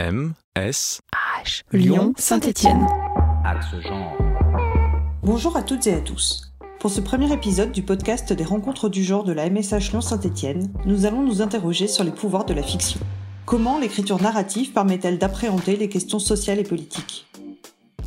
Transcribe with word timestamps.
M, 0.00 0.34
S, 0.56 1.00
H. 1.44 1.62
Lyon, 1.70 2.14
Saint-Étienne. 2.16 2.84
Axe 3.44 3.80
genre. 3.80 4.18
Bonjour 5.22 5.56
à 5.56 5.62
toutes 5.62 5.86
et 5.86 5.94
à 5.94 6.00
tous. 6.00 6.52
Pour 6.80 6.90
ce 6.90 7.00
premier 7.00 7.32
épisode 7.32 7.70
du 7.70 7.84
podcast 7.84 8.32
des 8.32 8.42
rencontres 8.42 8.88
du 8.88 9.04
genre 9.04 9.22
de 9.22 9.32
la 9.32 9.48
MSH 9.48 9.92
Lyon-Saint-Étienne, 9.92 10.72
nous 10.84 11.06
allons 11.06 11.22
nous 11.22 11.42
interroger 11.42 11.86
sur 11.86 12.02
les 12.02 12.10
pouvoirs 12.10 12.44
de 12.44 12.54
la 12.54 12.64
fiction. 12.64 12.98
Comment 13.46 13.78
l'écriture 13.78 14.20
narrative 14.20 14.72
permet-elle 14.72 15.18
d'appréhender 15.18 15.76
les 15.76 15.88
questions 15.88 16.18
sociales 16.18 16.58
et 16.58 16.64
politiques? 16.64 17.28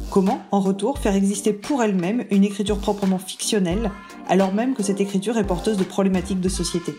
Comment, 0.09 0.41
en 0.51 0.59
retour, 0.59 0.99
faire 0.99 1.15
exister 1.15 1.53
pour 1.53 1.81
elle-même 1.81 2.25
une 2.31 2.43
écriture 2.43 2.79
proprement 2.79 3.17
fictionnelle, 3.17 3.91
alors 4.27 4.53
même 4.53 4.75
que 4.75 4.83
cette 4.83 4.99
écriture 4.99 5.37
est 5.37 5.47
porteuse 5.47 5.77
de 5.77 5.85
problématiques 5.85 6.41
de 6.41 6.49
société? 6.49 6.93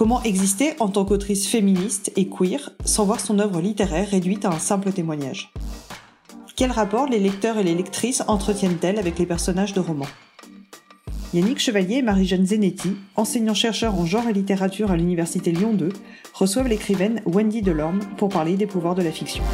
Comment 0.00 0.22
exister 0.22 0.72
en 0.80 0.88
tant 0.88 1.04
qu'autrice 1.04 1.46
féministe 1.46 2.10
et 2.16 2.26
queer 2.26 2.70
sans 2.86 3.04
voir 3.04 3.20
son 3.20 3.38
œuvre 3.38 3.60
littéraire 3.60 4.08
réduite 4.08 4.46
à 4.46 4.48
un 4.48 4.58
simple 4.58 4.92
témoignage? 4.92 5.52
Quel 6.56 6.70
rapport 6.70 7.06
les 7.06 7.18
lecteurs 7.18 7.58
et 7.58 7.62
les 7.62 7.74
lectrices 7.74 8.22
entretiennent-elles 8.26 8.98
avec 8.98 9.18
les 9.18 9.26
personnages 9.26 9.74
de 9.74 9.80
romans? 9.80 10.06
Yannick 11.34 11.58
Chevalier 11.58 11.96
et 11.96 12.02
Marie-Jeanne 12.02 12.46
Zenetti, 12.46 12.96
enseignants-chercheurs 13.14 13.94
en 13.94 14.06
genre 14.06 14.26
et 14.26 14.32
littérature 14.32 14.90
à 14.90 14.96
l'Université 14.96 15.52
Lyon 15.52 15.74
2, 15.74 15.90
reçoivent 16.32 16.68
l'écrivaine 16.68 17.20
Wendy 17.26 17.60
Delorme 17.60 18.00
pour 18.16 18.30
parler 18.30 18.56
des 18.56 18.66
pouvoirs 18.66 18.94
de 18.94 19.02
la 19.02 19.12
fiction. 19.12 19.44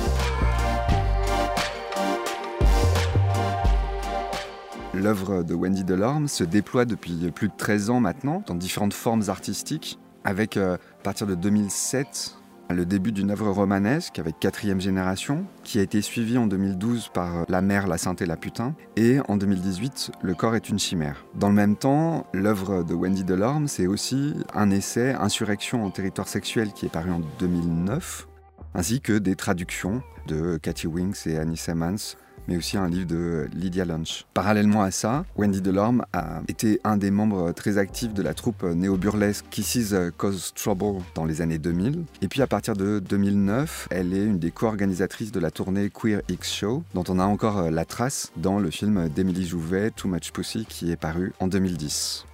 L'œuvre 4.95 5.42
de 5.42 5.54
Wendy 5.54 5.82
Delorme 5.82 6.28
se 6.28 6.45
déploie 6.45 6.84
depuis 6.84 7.32
plus 7.32 7.48
de 7.48 7.54
13 7.59 7.90
ans 7.90 8.01
maintenant 8.01 8.45
dans 8.46 8.54
différentes 8.54 8.95
formes 8.95 9.24
artistiques, 9.26 9.98
avec 10.27 10.57
euh, 10.57 10.75
à 10.75 11.03
partir 11.03 11.27
de 11.27 11.35
2007 11.35 12.37
le 12.69 12.85
début 12.85 13.12
d'une 13.12 13.30
œuvre 13.30 13.48
romanesque 13.51 14.19
avec 14.19 14.41
quatrième 14.41 14.80
génération, 14.80 15.47
qui 15.62 15.79
a 15.79 15.83
été 15.83 16.02
suivie 16.02 16.37
en 16.37 16.49
2012 16.49 17.11
par 17.15 17.45
La 17.49 17.62
mère, 17.62 17.87
la 17.87 17.97
sainte 17.97 18.23
et 18.23 18.27
la 18.27 18.37
putain, 18.37 18.74
et 18.96 19.21
en 19.29 19.37
2018 19.37 20.10
Le 20.21 20.35
corps 20.35 20.57
est 20.57 20.68
une 20.68 20.80
chimère. 20.80 21.24
Dans 21.37 21.49
le 21.49 21.55
même 21.55 21.77
temps, 21.77 22.27
l'œuvre 22.35 22.83
de 22.83 22.93
Wendy 22.93 23.23
Delorme, 23.23 23.68
c'est 23.68 23.87
aussi 23.87 24.35
un 24.52 24.71
essai 24.71 25.13
Insurrection 25.13 25.85
en 25.85 25.91
territoire 25.91 26.27
sexuel 26.27 26.73
qui 26.73 26.87
est 26.87 26.93
paru 26.93 27.13
en 27.13 27.21
2009, 27.38 28.27
ainsi 28.74 29.01
que 29.01 29.13
des 29.13 29.37
traductions 29.37 30.02
de 30.27 30.57
Cathy 30.57 30.88
Winks 30.88 31.24
et 31.29 31.38
Annie 31.38 31.57
Simmons 31.57 32.16
mais 32.49 32.57
aussi 32.57 32.77
un 32.77 32.89
livre 32.89 33.07
de 33.07 33.49
Lydia 33.55 33.85
Lunch. 33.85 34.25
Parallèlement 34.35 34.83
à 34.83 34.91
ça, 34.91 35.25
Wendy 35.37 35.61
Delorme 35.61 36.05
a 36.13 36.43
été 36.49 36.80
un 36.85 36.97
des 36.97 37.11
membres 37.11 37.52
très 37.52 37.79
actifs 37.79 38.15
de 38.15 38.23
la 38.23 38.35
troupe 38.35 38.63
néo-burlesque 38.63 39.47
Kisses 39.51 39.95
Cause 40.16 40.52
Trouble 40.55 41.02
dans 41.15 41.24
les 41.24 41.41
années 41.41 41.59
2000. 41.59 42.05
Et 42.23 42.29
puis 42.29 42.43
à 42.43 42.47
partir 42.47 42.74
de 42.74 42.99
2009, 43.01 43.89
elle 43.91 44.15
est 44.15 44.24
une 44.24 44.39
des 44.39 44.51
co-organisatrices 44.51 45.33
de 45.33 45.41
la 45.41 45.51
tournée 45.51 45.91
Queer 45.91 46.23
X 46.29 46.52
Show, 46.52 46.83
dont 46.95 47.05
on 47.09 47.19
a 47.19 47.24
encore 47.24 47.71
la 47.71 47.85
trace 47.85 48.33
dans 48.37 48.59
le 48.59 48.71
film 48.71 49.09
d'Émilie 49.09 49.47
Jouvet, 49.47 49.91
Too 49.91 50.09
Much 50.09 50.33
Pussy, 50.33 50.67
qui 50.69 50.91
est 50.91 50.97
paru 50.97 51.33
en 51.41 51.49
2010 51.49 52.27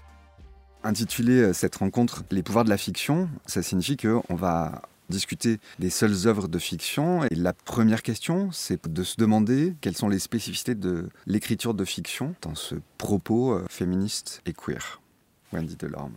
intituler 0.84 1.52
cette 1.52 1.76
rencontre 1.76 2.24
Les 2.30 2.42
pouvoirs 2.42 2.64
de 2.64 2.70
la 2.70 2.76
fiction, 2.76 3.28
ça 3.46 3.62
signifie 3.62 3.96
qu'on 3.96 4.34
va 4.34 4.82
discuter 5.12 5.58
des 5.78 5.90
seules 5.90 6.26
œuvres 6.26 6.48
de 6.48 6.58
fiction. 6.58 7.24
Et 7.24 7.34
la 7.34 7.52
première 7.52 8.02
question, 8.02 8.50
c'est 8.50 8.88
de 8.88 9.02
se 9.02 9.16
demander 9.16 9.74
quelles 9.80 9.96
sont 9.96 10.08
les 10.08 10.18
spécificités 10.18 10.74
de 10.74 11.08
l'écriture 11.26 11.74
de 11.74 11.84
fiction 11.84 12.34
dans 12.42 12.54
ce 12.54 12.74
propos 12.98 13.52
euh, 13.52 13.64
féministe 13.70 14.42
et 14.46 14.52
queer. 14.52 15.00
Wendy 15.52 15.76
Delorme. 15.76 16.14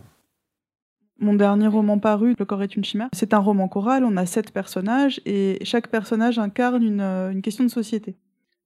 Mon 1.18 1.34
dernier 1.34 1.66
roman 1.66 1.98
paru, 1.98 2.34
Le 2.38 2.44
corps 2.44 2.62
est 2.62 2.76
une 2.76 2.84
chimère, 2.84 3.08
c'est 3.14 3.32
un 3.32 3.38
roman 3.38 3.68
choral, 3.68 4.04
on 4.04 4.16
a 4.18 4.26
sept 4.26 4.50
personnages 4.50 5.20
et 5.24 5.58
chaque 5.62 5.88
personnage 5.88 6.38
incarne 6.38 6.82
une, 6.82 7.00
euh, 7.00 7.40
question 7.40 7.64
de 7.64 7.70
société. 7.70 8.16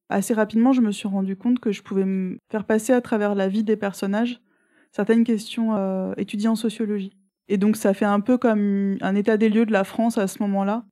Assez 0.09 0.35
rapidement, 0.35 0.73
je 0.73 0.81
me 0.81 0.91
suis 0.91 1.07
rendu 1.07 1.37
compte 1.37 1.61
que 1.61 1.71
je 1.71 1.83
pouvais 1.83 2.05
me 2.05 2.39
faire 2.51 2.65
passer 2.65 2.93
à 2.93 3.01
travers 3.01 3.37
la 3.37 3.47
vie 3.47 3.63
des 3.63 3.77
personnages 3.77 4.41
certaines 4.91 5.23
questions 5.23 5.77
euh, 5.77 6.13
étudiées 6.17 6.49
en 6.49 6.57
sociologie. 6.57 7.13
Et 7.51 7.59
donc 7.59 7.77
ça 7.77 7.95
fait 7.95 8.07
un 8.07 8.21
peu 8.21 8.39
comme 8.39 8.97
un 9.01 9.17
état 9.17 9.37
des 9.37 9.49
lieux 9.49 9.67
de 9.67 9.73
la 9.73 9.83
France 9.83 10.19
à 10.19 10.29
ce 10.29 10.41
moment-là. 10.45 10.85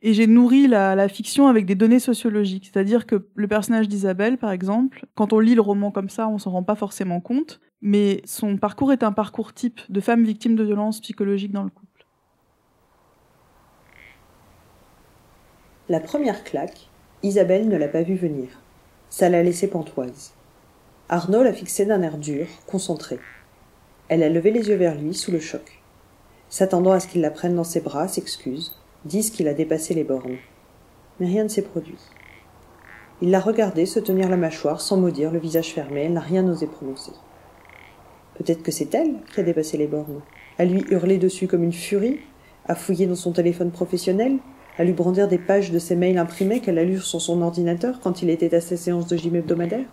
Et 0.00 0.14
j'ai 0.14 0.28
nourri 0.28 0.68
la, 0.68 1.08
fiction 1.08 1.48
avec 1.48 1.66
des 1.66 1.74
données 1.74 1.98
sociologiques. 1.98 2.70
C'est-à-dire 2.72 3.04
que 3.04 3.28
le 3.34 3.48
personnage 3.48 3.88
d'Isabelle, 3.88 4.38
par 4.38 4.52
exemple, 4.52 5.06
quand 5.16 5.32
on 5.32 5.40
lit 5.40 5.56
le 5.56 5.60
roman 5.60 5.90
comme 5.90 6.08
ça, 6.08 6.28
on 6.28 6.38
s'en 6.38 6.52
rend 6.52 6.62
pas 6.62 6.76
forcément 6.76 7.20
compte, 7.20 7.60
mais 7.80 8.22
son 8.26 8.58
parcours 8.58 8.92
est 8.92 9.02
un 9.02 9.10
parcours 9.10 9.52
type 9.54 9.80
de 9.88 10.00
femme 10.00 10.22
victime 10.24 10.54
de 10.54 10.62
violences 10.62 11.00
psychologiques 11.00 11.52
dans 11.52 11.64
le 11.64 11.70
couple. 11.70 12.06
La 15.88 15.98
première 15.98 16.44
claque, 16.44 16.90
Isabelle 17.24 17.68
ne 17.68 17.76
l'a 17.76 17.88
pas 17.88 18.02
vue 18.02 18.14
venir. 18.14 18.50
Ça 19.10 19.28
l'a 19.28 19.42
laissée 19.42 19.68
pantoise. 19.68 20.32
Arnaud 21.08 21.42
l'a 21.42 21.52
fixée 21.52 21.86
d'un 21.86 22.02
air 22.02 22.18
dur, 22.18 22.46
concentré. 22.66 23.18
Elle 24.08 24.22
a 24.22 24.28
levé 24.28 24.52
les 24.52 24.68
yeux 24.68 24.76
vers 24.76 24.94
lui 24.94 25.12
sous 25.12 25.32
le 25.32 25.40
choc 25.40 25.83
s'attendant 26.54 26.92
à 26.92 27.00
ce 27.00 27.08
qu'il 27.08 27.20
la 27.20 27.32
prenne 27.32 27.56
dans 27.56 27.64
ses 27.64 27.80
bras, 27.80 28.06
s'excuse, 28.06 28.70
dise 29.04 29.32
qu'il 29.32 29.48
a 29.48 29.54
dépassé 29.54 29.92
les 29.92 30.04
bornes. 30.04 30.36
Mais 31.18 31.26
rien 31.26 31.42
ne 31.42 31.48
s'est 31.48 31.62
produit. 31.62 31.98
Il 33.20 33.32
l'a 33.32 33.40
regardée 33.40 33.86
se 33.86 33.98
tenir 33.98 34.28
la 34.28 34.36
mâchoire 34.36 34.80
sans 34.80 34.96
maudire, 34.96 35.32
le 35.32 35.40
visage 35.40 35.72
fermé, 35.72 36.04
elle 36.04 36.12
n'a 36.12 36.20
rien 36.20 36.46
osé 36.48 36.68
prononcer. 36.68 37.10
Peut-être 38.38 38.62
que 38.62 38.70
c'est 38.70 38.94
elle 38.94 39.16
qui 39.34 39.40
a 39.40 39.42
dépassé 39.42 39.76
les 39.76 39.88
bornes, 39.88 40.20
à 40.56 40.64
lui 40.64 40.84
hurler 40.90 41.18
dessus 41.18 41.48
comme 41.48 41.64
une 41.64 41.72
furie, 41.72 42.20
à 42.66 42.76
fouiller 42.76 43.08
dans 43.08 43.16
son 43.16 43.32
téléphone 43.32 43.72
professionnel, 43.72 44.36
à 44.78 44.84
lui 44.84 44.92
brandir 44.92 45.26
des 45.26 45.38
pages 45.38 45.72
de 45.72 45.80
ses 45.80 45.96
mails 45.96 46.18
imprimés 46.18 46.60
qu'elle 46.60 46.78
a 46.78 46.84
lus 46.84 47.00
sur 47.00 47.20
son 47.20 47.42
ordinateur 47.42 47.98
quand 48.00 48.22
il 48.22 48.30
était 48.30 48.54
à 48.54 48.60
ses 48.60 48.76
séances 48.76 49.08
de 49.08 49.16
gym 49.16 49.34
hebdomadaire. 49.34 49.86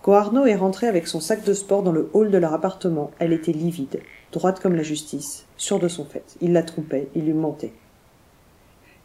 Quand 0.00 0.14
Arnaud 0.14 0.46
est 0.46 0.56
rentré 0.56 0.86
avec 0.86 1.08
son 1.08 1.20
sac 1.20 1.44
de 1.44 1.52
sport 1.52 1.82
dans 1.82 1.92
le 1.92 2.08
hall 2.14 2.30
de 2.30 2.38
leur 2.38 2.54
appartement, 2.54 3.10
elle 3.18 3.34
était 3.34 3.52
livide, 3.52 4.00
droite 4.36 4.60
comme 4.60 4.76
la 4.76 4.82
justice, 4.82 5.46
sûre 5.56 5.78
de 5.78 5.88
son 5.88 6.04
fait. 6.04 6.36
Il 6.42 6.52
la 6.52 6.62
trompait, 6.62 7.08
il 7.14 7.24
lui 7.24 7.32
mentait. 7.32 7.72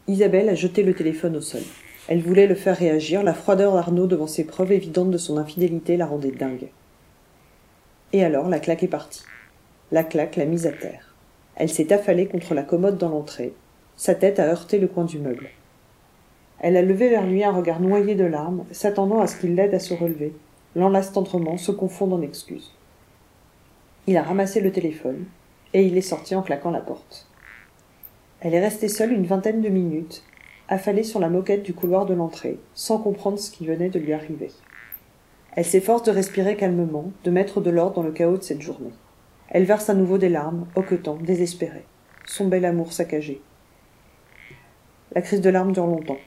Isabelle 0.06 0.50
a 0.50 0.54
jeté 0.54 0.82
le 0.82 0.92
téléphone 0.92 1.36
au 1.36 1.40
sol. 1.40 1.62
Elle 2.06 2.20
voulait 2.20 2.46
le 2.46 2.54
faire 2.54 2.76
réagir, 2.76 3.22
la 3.22 3.32
froideur 3.32 3.72
d'Arnaud 3.72 4.06
devant 4.06 4.26
ces 4.26 4.44
preuves 4.44 4.72
évidentes 4.72 5.10
de 5.10 5.16
son 5.16 5.38
infidélité 5.38 5.96
la 5.96 6.04
rendait 6.04 6.32
dingue. 6.32 6.68
Et 8.12 8.22
alors 8.22 8.50
la 8.50 8.58
claque 8.58 8.82
est 8.82 8.88
partie. 8.88 9.22
La 9.90 10.04
claque 10.04 10.36
l'a 10.36 10.44
mise 10.44 10.66
à 10.66 10.72
terre. 10.72 11.14
Elle 11.56 11.70
s'est 11.70 11.94
affalée 11.94 12.26
contre 12.26 12.52
la 12.52 12.62
commode 12.62 12.98
dans 12.98 13.08
l'entrée. 13.08 13.54
Sa 13.96 14.14
tête 14.14 14.38
a 14.38 14.48
heurté 14.48 14.78
le 14.78 14.88
coin 14.88 15.04
du 15.04 15.18
meuble. 15.18 15.48
Elle 16.60 16.76
a 16.76 16.82
levé 16.82 17.08
vers 17.08 17.26
lui 17.26 17.42
un 17.42 17.52
regard 17.52 17.80
noyé 17.80 18.14
de 18.14 18.24
larmes, 18.24 18.64
s'attendant 18.70 19.20
à 19.20 19.26
ce 19.26 19.36
qu'il 19.36 19.54
l'aide 19.54 19.74
à 19.74 19.78
se 19.78 19.94
relever, 19.94 20.34
l'enlace 20.76 21.12
tendrement, 21.12 21.56
se 21.56 21.72
confond 21.72 22.12
en 22.12 22.20
excuses. 22.20 22.72
Il 24.08 24.16
a 24.16 24.22
ramassé 24.24 24.60
le 24.60 24.72
téléphone, 24.72 25.26
et 25.74 25.86
il 25.86 25.96
est 25.96 26.00
sorti 26.00 26.34
en 26.34 26.42
claquant 26.42 26.72
la 26.72 26.80
porte. 26.80 27.28
Elle 28.40 28.52
est 28.52 28.60
restée 28.60 28.88
seule 28.88 29.12
une 29.12 29.26
vingtaine 29.26 29.62
de 29.62 29.68
minutes, 29.68 30.24
affalée 30.68 31.04
sur 31.04 31.20
la 31.20 31.28
moquette 31.28 31.62
du 31.62 31.72
couloir 31.72 32.04
de 32.04 32.14
l'entrée, 32.14 32.58
sans 32.74 32.98
comprendre 32.98 33.38
ce 33.38 33.52
qui 33.52 33.64
venait 33.64 33.90
de 33.90 34.00
lui 34.00 34.12
arriver. 34.12 34.50
Elle 35.54 35.64
s'efforce 35.64 36.02
de 36.02 36.10
respirer 36.10 36.56
calmement, 36.56 37.12
de 37.22 37.30
mettre 37.30 37.60
de 37.60 37.70
l'ordre 37.70 37.94
dans 37.94 38.02
le 38.02 38.10
chaos 38.10 38.38
de 38.38 38.42
cette 38.42 38.60
journée. 38.60 38.92
Elle 39.50 39.66
verse 39.66 39.88
à 39.88 39.94
nouveau 39.94 40.18
des 40.18 40.28
larmes, 40.28 40.66
hoquetant, 40.74 41.14
désespérée. 41.16 41.84
Son 42.26 42.48
bel 42.48 42.64
amour 42.64 42.92
saccagé. 42.92 43.40
La 45.14 45.22
crise 45.22 45.42
de 45.42 45.50
larmes 45.50 45.72
dure 45.72 45.86
longtemps. 45.86 46.18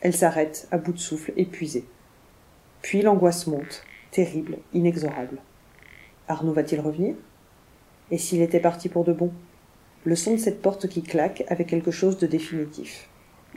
Elle 0.00 0.16
s'arrête, 0.16 0.66
à 0.72 0.78
bout 0.78 0.92
de 0.92 0.98
souffle, 0.98 1.32
épuisée. 1.36 1.84
Puis 2.80 3.02
l'angoisse 3.02 3.46
monte, 3.46 3.84
terrible, 4.10 4.58
inexorable. 4.72 5.38
Arnaud 6.28 6.52
va-t-il 6.52 6.80
revenir? 6.80 7.14
Et 8.10 8.18
s'il 8.18 8.42
était 8.42 8.60
parti 8.60 8.88
pour 8.88 9.04
de 9.04 9.12
bon? 9.12 9.32
Le 10.04 10.16
son 10.16 10.32
de 10.32 10.36
cette 10.38 10.62
porte 10.62 10.88
qui 10.88 11.02
claque 11.02 11.44
avait 11.48 11.64
quelque 11.64 11.90
chose 11.90 12.18
de 12.18 12.26
définitif. 12.26 13.08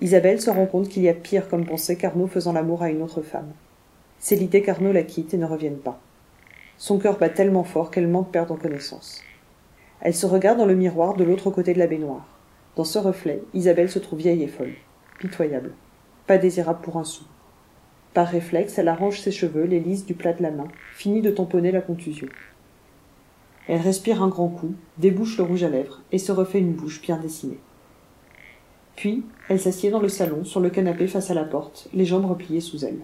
Isabelle 0.02 0.42
se 0.42 0.50
rend 0.50 0.66
compte 0.66 0.90
qu'il 0.90 1.04
y 1.04 1.10
a 1.10 1.14
pire 1.14 1.48
comme 1.48 1.66
pensée 1.66 1.96
qu'Arnaud 1.96 2.28
faisant 2.28 2.54
l'amour 2.54 2.84
à 2.84 2.90
une 2.90 3.02
autre 3.02 3.22
femme. 3.22 3.52
C'est 4.20 4.36
l'idée 4.36 4.62
qu'Arnaud 4.62 4.92
la 4.92 5.04
quitte 5.04 5.34
et 5.34 5.38
ne 5.38 5.46
revienne 5.46 5.78
pas. 5.78 6.00
Son 6.78 7.00
cœur 7.00 7.18
bat 7.18 7.30
tellement 7.30 7.64
fort 7.64 7.92
qu'elle 7.92 8.08
manque 8.08 8.32
perdre 8.32 8.58
connaissance. 8.58 9.22
Elle 10.02 10.14
se 10.14 10.26
regarde 10.26 10.58
dans 10.58 10.66
le 10.66 10.76
miroir 10.76 11.16
de 11.16 11.24
l'autre 11.24 11.52
côté 11.52 11.74
de 11.74 11.80
la 11.80 11.88
baignoire. 11.88 12.28
Dans 12.76 12.84
ce 12.84 13.00
reflet, 13.00 13.42
Isabelle 13.54 13.90
se 13.90 14.00
trouve 14.00 14.20
vieille 14.20 14.44
et 14.44 14.48
folle, 14.48 14.74
pitoyable, 15.20 15.72
pas 16.28 16.38
désirable 16.38 16.82
pour 16.82 16.98
un 16.98 17.06
sou. 17.06 17.24
Par 18.14 18.28
réflexe, 18.28 18.78
elle 18.78 18.88
arrange 18.88 19.20
ses 19.20 19.32
cheveux, 19.32 19.64
les 19.64 19.80
lisse 19.80 20.06
du 20.06 20.14
plat 20.14 20.34
de 20.34 20.44
la 20.44 20.52
main, 20.52 20.68
finit 20.94 21.22
de 21.22 21.32
tamponner 21.32 21.72
la 21.72 21.82
contusion. 21.82 22.28
Elle 23.68 23.82
respire 23.82 24.22
un 24.22 24.28
grand 24.28 24.50
coup, 24.50 24.76
débouche 24.98 25.38
le 25.38 25.44
rouge 25.44 25.64
à 25.64 25.70
lèvres 25.70 26.02
et 26.12 26.20
se 26.20 26.32
refait 26.32 26.60
une 26.60 26.74
bouche 26.74 27.02
bien 27.02 27.18
dessinée. 27.18 27.60
Puis, 28.96 29.26
elle 29.50 29.60
s'assied 29.60 29.90
dans 29.90 30.00
le 30.00 30.10
salon, 30.10 30.44
sur 30.46 30.60
le 30.60 30.70
canapé 30.70 31.08
face 31.08 31.32
à 31.32 31.34
la 31.34 31.44
porte, 31.44 31.90
les 31.94 32.06
jambes 32.06 32.26
repliées 32.26 32.62
sous 32.62 32.86
elle. 32.86 33.00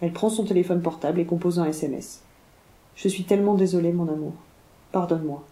Elle 0.00 0.12
prend 0.12 0.28
son 0.28 0.44
téléphone 0.44 0.82
portable 0.82 1.20
et 1.20 1.26
compose 1.26 1.60
un 1.60 1.66
SMS. 1.66 2.22
Je 2.96 3.08
suis 3.08 3.24
tellement 3.24 3.54
désolée, 3.54 3.92
mon 3.92 4.08
amour. 4.12 4.34
Pardonne-moi. 4.90 5.46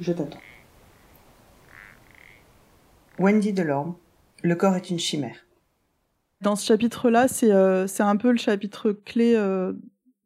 Je 0.00 0.12
t'attends. 0.12 0.40
Wendy 3.18 3.52
Delorme, 3.52 3.94
Le 4.42 4.56
corps 4.56 4.74
est 4.74 4.90
une 4.90 4.98
chimère. 4.98 5.46
Dans 6.40 6.56
ce 6.56 6.66
chapitre-là, 6.66 7.28
c'est 7.28 7.52
euh, 7.52 7.86
c'est 7.86 8.02
un 8.02 8.16
peu 8.16 8.30
le 8.30 8.36
chapitre 8.36 8.90
clé 8.92 9.34
euh, 9.36 9.72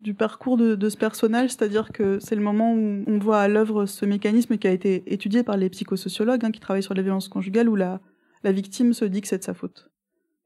du 0.01 0.15
parcours 0.15 0.57
de, 0.57 0.89
ce 0.89 0.97
personnage, 0.97 1.51
c'est-à-dire 1.51 1.91
que 1.93 2.19
c'est 2.21 2.37
le 2.37 2.43
moment 2.43 2.73
où 2.73 3.05
on 3.07 3.19
voit 3.19 3.41
à 3.41 3.49
l'œuvre 3.49 3.87
ce 3.87 4.07
mécanisme 4.07 4.57
qui 4.57 4.69
a 4.69 4.71
été 4.71 5.03
étudié 5.13 5.43
par 5.43 5.57
les 5.57 5.69
psychosociologues 5.71 6.45
hein, 6.45 6.53
qui 6.53 6.61
travaillent 6.61 6.83
sur 6.83 6.95
la 6.95 7.03
violence 7.03 7.29
conjugale, 7.29 7.69
où 7.69 7.75
la, 7.75 8.01
la 8.45 8.53
victime 8.53 8.93
se 8.93 9.05
dit 9.05 9.21
que 9.21 9.29
c'est 9.29 9.39
de 9.39 9.45
sa 9.45 9.55
faute. 9.55 9.91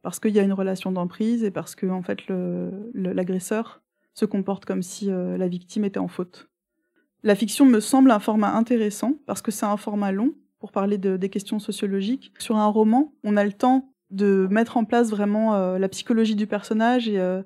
Parce 0.00 0.18
qu'il 0.18 0.34
y 0.34 0.38
a 0.38 0.42
une 0.42 0.54
relation 0.54 0.90
d'emprise 0.90 1.44
et 1.44 1.50
parce 1.50 1.74
que 1.74 1.86
en 1.86 2.02
fait 2.02 2.20
l'agresseur 2.94 3.82
se 4.14 4.24
comporte 4.24 4.64
comme 4.64 4.82
si 4.82 5.10
euh, 5.10 5.36
la 5.36 5.48
victime 5.48 5.84
était 5.84 5.98
en 5.98 6.08
faute. 6.08 6.48
La 7.22 7.34
fiction 7.34 7.66
me 7.66 7.80
semble 7.80 8.10
un 8.10 8.18
format 8.18 8.54
intéressant 8.54 9.14
parce 9.26 9.42
que 9.42 9.50
c'est 9.50 9.66
un 9.66 9.76
format 9.76 10.12
long 10.12 10.34
pour 10.58 10.72
parler 10.72 10.98
de, 10.98 11.16
des 11.16 11.28
questions 11.28 11.58
sociologiques. 11.58 12.32
Sur 12.38 12.56
un 12.56 12.66
roman, 12.66 13.14
on 13.22 13.36
a 13.36 13.44
le 13.44 13.52
temps 13.52 13.92
de 14.10 14.46
mettre 14.50 14.76
en 14.76 14.84
place 14.84 15.10
vraiment 15.10 15.54
euh, 15.54 15.78
la 15.78 15.88
psychologie 15.88 16.36
du 16.36 16.46
personnage 16.46 17.08
et, 17.08 17.18
euh, 17.18 17.42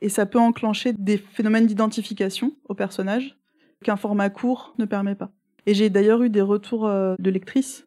et 0.00 0.08
ça 0.08 0.26
peut 0.26 0.38
enclencher 0.38 0.92
des 0.92 1.18
phénomènes 1.18 1.66
d'identification 1.66 2.52
au 2.68 2.74
personnage 2.74 3.38
qu'un 3.84 3.96
format 3.96 4.30
court 4.30 4.74
ne 4.78 4.84
permet 4.84 5.14
pas. 5.14 5.30
Et 5.66 5.74
j'ai 5.74 5.90
d'ailleurs 5.90 6.22
eu 6.22 6.30
des 6.30 6.40
retours 6.40 6.86
euh, 6.86 7.14
de 7.18 7.30
lectrices. 7.30 7.86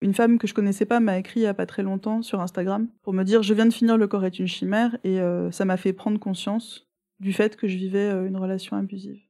Une 0.00 0.14
femme 0.14 0.38
que 0.38 0.46
je 0.46 0.54
connaissais 0.54 0.86
pas 0.86 1.00
m'a 1.00 1.18
écrit 1.18 1.40
il 1.40 1.42
y 1.42 1.46
a 1.46 1.54
pas 1.54 1.66
très 1.66 1.82
longtemps 1.82 2.22
sur 2.22 2.40
Instagram 2.40 2.88
pour 3.02 3.12
me 3.12 3.22
dire 3.22 3.42
je 3.42 3.52
viens 3.52 3.66
de 3.66 3.72
finir 3.72 3.98
Le 3.98 4.08
corps 4.08 4.24
est 4.24 4.38
une 4.38 4.46
chimère 4.46 4.96
et 5.04 5.18
ça 5.50 5.66
m'a 5.66 5.76
fait 5.76 5.92
prendre 5.92 6.18
conscience 6.18 6.88
du 7.18 7.34
fait 7.34 7.54
que 7.54 7.68
je 7.68 7.76
vivais 7.76 8.10
une 8.26 8.38
relation 8.38 8.78
abusive. 8.78 9.20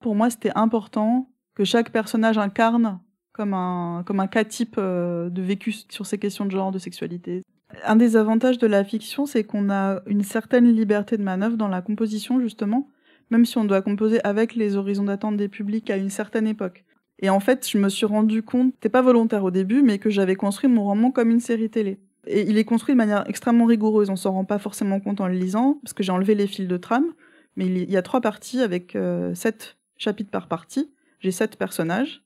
Pour 0.00 0.14
moi, 0.14 0.28
c'était 0.28 0.52
important 0.54 1.30
que 1.54 1.64
chaque 1.64 1.90
personnage 1.90 2.36
incarne 2.36 3.00
comme 3.32 3.54
un, 3.54 4.02
comme 4.06 4.20
un 4.20 4.26
cas 4.26 4.44
type 4.44 4.76
euh, 4.78 5.28
de 5.28 5.42
vécu 5.42 5.72
sur 5.72 6.06
ces 6.06 6.18
questions 6.18 6.46
de 6.46 6.50
genre, 6.50 6.72
de 6.72 6.78
sexualité. 6.78 7.42
Un 7.84 7.96
des 7.96 8.16
avantages 8.16 8.58
de 8.58 8.66
la 8.66 8.84
fiction, 8.84 9.26
c'est 9.26 9.44
qu'on 9.44 9.70
a 9.70 10.00
une 10.06 10.22
certaine 10.22 10.70
liberté 10.72 11.16
de 11.16 11.22
manœuvre 11.22 11.56
dans 11.56 11.68
la 11.68 11.82
composition, 11.82 12.40
justement, 12.40 12.88
même 13.30 13.44
si 13.44 13.58
on 13.58 13.64
doit 13.64 13.82
composer 13.82 14.24
avec 14.24 14.54
les 14.54 14.76
horizons 14.76 15.04
d'attente 15.04 15.36
des 15.36 15.48
publics 15.48 15.90
à 15.90 15.96
une 15.96 16.10
certaine 16.10 16.46
époque. 16.46 16.84
Et 17.18 17.30
en 17.30 17.40
fait, 17.40 17.68
je 17.68 17.78
me 17.78 17.88
suis 17.88 18.06
rendu 18.06 18.42
compte, 18.42 18.72
c'était 18.74 18.88
pas 18.88 19.02
volontaire 19.02 19.44
au 19.44 19.50
début, 19.50 19.82
mais 19.82 19.98
que 19.98 20.10
j'avais 20.10 20.36
construit 20.36 20.70
mon 20.70 20.84
roman 20.84 21.10
comme 21.10 21.30
une 21.30 21.40
série 21.40 21.70
télé. 21.70 21.98
Et 22.26 22.42
il 22.42 22.58
est 22.58 22.64
construit 22.64 22.94
de 22.94 22.98
manière 22.98 23.24
extrêmement 23.28 23.64
rigoureuse, 23.64 24.10
on 24.10 24.16
s'en 24.16 24.32
rend 24.32 24.44
pas 24.44 24.58
forcément 24.58 25.00
compte 25.00 25.20
en 25.20 25.28
le 25.28 25.34
lisant, 25.34 25.78
parce 25.82 25.92
que 25.92 26.02
j'ai 26.02 26.12
enlevé 26.12 26.34
les 26.34 26.46
fils 26.46 26.68
de 26.68 26.76
trame, 26.76 27.12
mais 27.56 27.66
il 27.66 27.90
y 27.90 27.96
a 27.96 28.02
trois 28.02 28.20
parties 28.20 28.60
avec 28.60 28.94
euh, 28.94 29.34
sept 29.34 29.76
chapitres 29.96 30.30
par 30.30 30.48
partie. 30.48 30.90
J'ai 31.20 31.30
sept 31.30 31.56
personnages, 31.56 32.22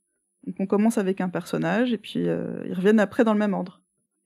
donc 0.46 0.56
on 0.58 0.66
commence 0.66 0.98
avec 0.98 1.20
un 1.20 1.28
personnage 1.28 1.93
et 1.93 1.98
puis 1.98 2.28
euh, 2.28 2.64
ils 2.66 2.75
reviennent 2.75 3.00
après 3.00 3.25
dans 3.25 3.32
le 3.32 3.38
même 3.38 3.54
ordre. 3.54 3.80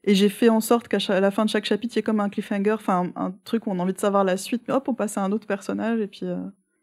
Et 0.07 0.15
j'ai 0.15 0.29
fait 0.29 0.51
en 0.51 0.61
sorte 0.61 0.89
qu'à 0.89 0.99
la 1.21 1.31
fin 1.31 1.45
de 1.45 1.51
chaque 1.51 1.65
chapitre, 1.65 1.95
il 1.95 1.99
y 1.99 2.01
ait 2.01 2.03
comme 2.03 2.21
un 2.21 2.29
cliffhanger, 2.29 2.73
enfin 2.73 3.11
un, 3.17 3.33
truc 3.45 3.67
où 3.67 3.71
on 3.71 3.79
a 3.79 3.83
envie 3.83 3.95
de 3.95 3.99
savoir 3.99 4.23
la 4.23 4.37
suite, 4.37 4.63
mais 4.69 4.75
hop, 4.75 4.89
on 4.89 4.95
passe 4.95 5.17
à 5.17 5.23
un 5.23 5.33
autre 5.33 5.47
personnage 5.47 6.01
et 6.01 6.07
puis... 6.07 6.27
Euh, 6.27 6.37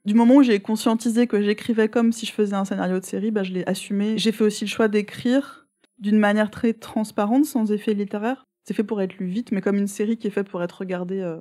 du 0.04 0.16
moment 0.16 0.38
où 0.38 0.44
j'ai 0.44 0.60
conscientisé 0.60 1.28
que 1.28 1.44
j'écrivais 1.44 1.88
comme 1.88 2.12
si 2.12 2.26
je 2.26 2.32
faisais 2.32 2.56
un 2.56 2.66
scénario 2.66 3.00
de 3.00 3.06
série, 3.06 3.30
bah, 3.30 3.44
je 3.44 3.54
l'ai 3.54 3.64
assumé. 3.68 4.18
J'ai 4.18 4.32
fait 4.32 4.44
aussi 4.44 4.66
le 4.66 4.70
choix 4.70 4.88
d'écrire 4.88 5.68
d'une 6.00 6.18
manière 6.18 6.50
très 6.50 6.74
transparente, 6.74 7.46
sans 7.46 7.72
effet 7.72 7.94
littéraire. 7.94 8.48
C'est 8.64 8.74
fait 8.74 8.84
pour 8.84 9.00
être 9.02 9.18
lu 9.18 9.28
vite, 9.28 9.52
mais 9.52 9.62
comme 9.62 9.78
une 9.78 9.86
série 9.86 10.18
qui 10.18 10.26
est 10.26 10.32
faite 10.32 10.50
pour 10.50 10.64
être 10.64 10.80
regardée 10.80 11.22
euh, 11.22 11.38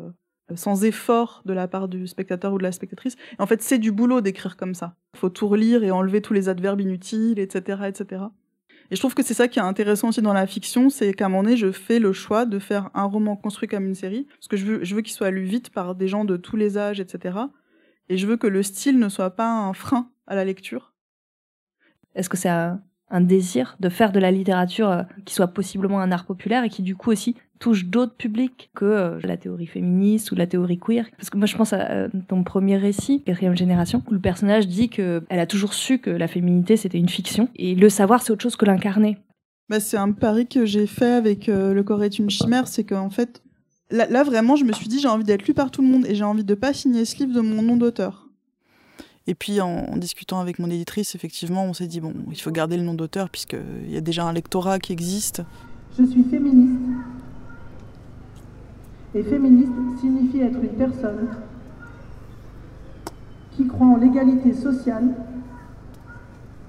sans 0.55 0.85
effort 0.85 1.43
de 1.47 1.53
la 1.53 1.69
part 1.69 1.89
du 1.89 2.07
spectateur 2.07 2.53
ou 2.53 2.59
de 2.59 2.63
la 2.63 2.73
spectatrice. 2.73 3.17
En 3.39 3.47
fait, 3.47 3.63
c'est 3.63 3.79
du 3.79 3.93
boulot 3.93 4.21
d'écrire 4.21 4.57
comme 4.57 4.75
ça. 4.75 4.95
Il 5.15 5.21
faut 5.21 5.31
tout 5.31 5.49
relire 5.49 5.83
et 5.83 5.91
enlever 5.91 6.21
tous 6.21 6.35
les 6.35 6.49
adverbes 6.49 6.81
inutiles, 6.81 7.39
etc., 7.39 7.83
etc. 7.89 8.25
Et 8.91 8.97
je 8.97 9.01
trouve 9.01 9.15
que 9.15 9.23
c'est 9.23 9.35
ça 9.35 9.47
qui 9.47 9.59
est 9.59 9.63
intéressant 9.63 10.09
aussi 10.09 10.21
dans 10.21 10.33
la 10.33 10.47
fiction, 10.47 10.91
c'est 10.91 11.15
qu'à 11.15 11.27
un 11.27 11.29
moment 11.29 11.45
donné, 11.45 11.57
je 11.57 11.71
fais 11.71 11.99
le 12.01 12.13
choix 12.13 12.45
de 12.45 12.59
faire 12.59 12.91
un 12.95 13.05
roman 13.05 13.37
construit 13.37 13.69
comme 13.69 13.87
une 13.87 13.95
série, 13.95 14.27
parce 14.33 14.49
que 14.49 14.57
je 14.57 14.65
veux, 14.65 14.85
je 14.85 14.95
veux 14.95 15.03
qu'il 15.03 15.15
soit 15.15 15.31
lu 15.31 15.45
vite 15.45 15.71
par 15.71 15.95
des 15.95 16.09
gens 16.09 16.25
de 16.25 16.37
tous 16.37 16.57
les 16.57 16.77
âges, 16.77 16.99
etc. 16.99 17.39
Et 18.09 18.17
je 18.17 18.27
veux 18.27 18.37
que 18.37 18.49
le 18.49 18.63
style 18.63 18.99
ne 18.99 19.09
soit 19.09 19.31
pas 19.31 19.49
un 19.49 19.73
frein 19.73 20.11
à 20.27 20.35
la 20.35 20.45
lecture. 20.45 20.93
Est-ce 22.17 22.29
que 22.29 22.37
c'est 22.37 22.51
un, 23.11 23.21
désir 23.21 23.77
de 23.81 23.89
faire 23.89 24.13
de 24.13 24.21
la 24.21 24.31
littérature 24.31 24.91
euh, 24.91 25.03
qui 25.25 25.35
soit 25.35 25.49
possiblement 25.49 26.01
un 26.01 26.13
art 26.13 26.25
populaire 26.25 26.65
et 26.65 26.69
qui 26.69 26.83
du 26.83 26.97
coup 26.97 27.11
aussi 27.11 27.37
touche 27.59 27.87
d'autres 27.87 28.15
publics 28.15 28.71
que 28.75 28.85
euh, 28.85 29.21
la 29.23 29.37
théorie 29.37 29.67
féministe 29.67 30.33
ou 30.33 30.35
la 30.35 30.47
théorie 30.47 30.79
queer. 30.79 31.07
Parce 31.17 31.31
que 31.31 31.37
moi, 31.37 31.47
je 31.47 31.57
pense 31.57 31.73
à 31.73 31.91
euh, 31.91 32.09
ton 32.29 32.43
premier 32.45 32.77
récit, 32.77 33.23
quatrième 33.23 33.57
génération, 33.57 34.03
où 34.09 34.13
le 34.13 34.21
personnage 34.21 34.67
dit 34.67 34.89
que 34.89 35.23
elle 35.29 35.41
a 35.41 35.47
toujours 35.47 35.75
su 35.75 35.99
que 35.99 36.11
la 36.11 36.29
féminité 36.29 36.77
c'était 36.77 36.99
une 36.99 37.09
fiction 37.09 37.49
et 37.57 37.75
le 37.75 37.89
savoir 37.89 38.23
c'est 38.23 38.33
autre 38.33 38.43
chose 38.43 38.57
que 38.57 38.65
l'incarner. 38.65 39.19
Bah, 39.69 39.81
c'est 39.81 39.99
un 39.99 40.13
pari 40.13 40.47
que 40.47 40.65
j'ai 40.65 40.87
fait 40.87 41.13
avec 41.13 41.47
Le 41.47 41.81
corps 41.83 42.03
est 42.03 42.19
une 42.19 42.31
chimère, 42.31 42.67
c'est 42.67 42.83
qu'en 42.83 43.11
fait, 43.11 43.41
là, 43.91 44.07
là, 44.09 44.25
vraiment, 44.25 44.57
je 44.57 44.65
me 44.65 44.73
suis 44.73 44.89
dit 44.89 44.99
j'ai 44.99 45.09
envie 45.09 45.25
d'être 45.25 45.47
lu 45.47 45.55
par 45.55 45.71
tout 45.71 45.83
le 45.83 45.89
monde 45.89 46.07
et 46.07 46.15
j'ai 46.15 46.25
envie 46.25 46.45
de 46.45 46.55
pas 46.55 46.73
signer 46.73 47.05
ce 47.05 47.17
livre 47.19 47.35
de 47.35 47.41
mon 47.41 47.63
nom 47.63 47.77
d'auteur. 47.77 48.30
Et 49.27 49.35
puis 49.35 49.61
en, 49.61 49.97
discutant 49.97 50.41
avec 50.41 50.59
mon 50.59 50.71
éditrice, 50.71 51.15
effectivement, 51.15 51.65
on 51.65 51.73
s'est 51.73 51.87
dit, 51.87 52.01
bon, 52.01 52.15
il 52.31 52.41
faut 52.41 52.51
garder 52.51 52.77
le 52.77 52.83
nom 52.83 52.95
d'auteur 52.95 53.31
puisqu'il 53.31 53.91
y 53.91 53.97
a 53.97 54.01
déjà 54.01 54.25
un 54.25 54.33
lectorat 54.33 54.79
qui 54.79 54.93
existe. 54.93 55.43
Je 55.99 56.05
suis 56.05 56.25
féministe. 56.25 56.81
Et 59.15 59.23
féministe 59.23 59.73
signifie 60.01 60.41
être 60.41 60.59
une 60.63 60.77
personne 60.77 61.29
qui 63.57 63.67
croit 63.67 63.89
en 63.89 63.97
l'égalité 63.97 64.55
sociale, 64.55 65.15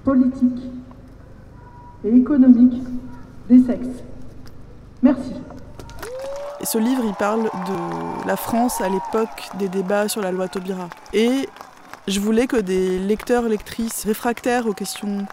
politique 0.04 0.62
et 2.04 2.14
économique 2.14 2.82
des 3.48 3.62
sexes. 3.62 4.02
Merci. 5.02 5.32
Et 6.60 6.66
ce 6.66 6.78
livre, 6.78 7.02
il 7.04 7.14
parle 7.14 7.44
de 7.44 8.26
la 8.26 8.36
France 8.36 8.80
à 8.80 8.88
l'époque 8.88 9.48
des 9.58 9.68
débats 9.68 10.08
sur 10.08 10.20
la 10.20 10.30
loi 10.30 10.48
Taubira. 10.48 10.88
Et 11.12 11.48
je 12.12 12.20
voulais 12.20 12.46
que 12.46 12.58
des 12.58 12.98
lecteurs, 12.98 13.44
lectrices 13.44 14.04
réfractaires 14.04 14.66
aux 14.66 14.74
questions 14.74 15.26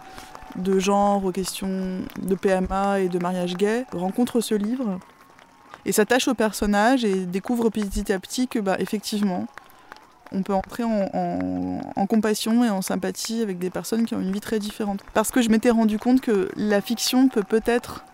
de 0.56 0.78
genre, 0.78 1.24
aux 1.24 1.30
questions 1.30 2.00
de 2.20 2.34
PMA 2.34 3.00
et 3.00 3.08
de 3.08 3.18
mariage 3.18 3.54
gay 3.54 3.84
rencontrent 3.92 4.40
ce 4.40 4.54
livre 4.54 4.98
et 5.84 5.92
s'attachent 5.92 6.28
au 6.28 6.34
personnage 6.34 7.04
et 7.04 7.26
découvrent 7.26 7.70
petit 7.70 8.10
à 8.12 8.18
petit 8.18 8.48
que, 8.48 8.58
bah, 8.58 8.76
effectivement, 8.78 9.46
on 10.32 10.42
peut 10.42 10.54
entrer 10.54 10.84
en, 10.84 12.06
compassion 12.06 12.64
et 12.64 12.70
en 12.70 12.82
sympathie 12.82 13.42
avec 13.42 13.58
des 13.58 13.70
personnes 13.70 14.06
qui 14.06 14.14
ont 14.14 14.20
une 14.20 14.32
vie 14.32 14.40
très 14.40 14.58
différente. 14.58 15.00
Parce 15.12 15.30
que 15.30 15.42
je 15.42 15.50
m'étais 15.50 15.70
rendu 15.70 15.98
compte 15.98 16.20
que 16.20 16.48
la 16.56 16.80
fiction 16.80 17.28
peut 17.28 17.42
peut-être 17.42 18.04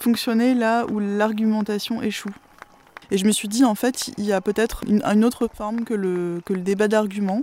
fonctionner 0.00 0.54
là 0.54 0.86
où 0.86 0.98
l'argumentation 0.98 2.02
échoue. 2.02 2.34
Et 3.10 3.18
je 3.18 3.26
me 3.26 3.32
suis 3.32 3.48
dit, 3.48 3.64
en 3.64 3.74
fait, 3.74 4.10
il 4.18 4.24
y 4.24 4.32
a 4.32 4.40
peut-être 4.40 4.82
une, 4.86 5.24
autre 5.24 5.48
forme 5.52 5.84
que 5.84 5.94
le, 5.94 6.40
que 6.44 6.52
le 6.52 6.60
débat 6.60 6.88
d'arguments, 6.88 7.42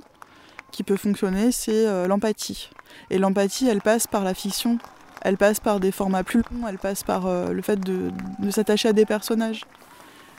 qui 0.75 0.83
peut 0.83 0.97
fonctionner, 0.97 1.51
c'est 1.51 1.87
euh, 1.87 2.05
l'empathie. 2.05 2.69
Et 3.09 3.17
l'empathie, 3.17 3.67
elle 3.67 3.81
passe 3.81 4.07
par 4.07 4.25
la 4.25 4.33
fiction, 4.33 4.77
elle 5.21 5.37
passe 5.37 5.61
par 5.61 5.79
des 5.79 5.91
formats 5.91 6.23
plus 6.23 6.39
longs, 6.51 6.67
elle 6.67 6.77
passe 6.77 7.03
par 7.03 7.27
euh, 7.27 7.53
le 7.53 7.61
fait 7.61 7.79
de, 7.79 8.11
s'attacher 8.51 8.89
à 8.89 8.93
des 8.93 9.05
personnages. 9.05 9.63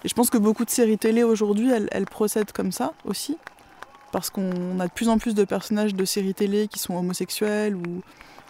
Et 0.04 0.08
je 0.08 0.14
pense 0.14 0.28
que 0.28 0.36
beaucoup 0.36 0.66
de 0.66 0.70
séries 0.70 0.98
télé 0.98 1.22
aujourd'hui, 1.22 1.70
elles, 1.70 2.04
procèdent 2.04 2.52
comme 2.52 2.70
ça 2.70 2.92
aussi, 3.06 3.38
parce 4.12 4.28
qu'on 4.28 4.78
a 4.78 4.86
de 4.86 4.92
plus 4.92 5.08
en 5.08 5.16
plus 5.16 5.34
de 5.34 5.44
personnages 5.44 5.94
de 5.94 6.04
séries 6.04 6.34
télé 6.34 6.68
qui 6.68 6.78
sont 6.78 6.94
homosexuels 6.94 7.74
ou 7.74 8.02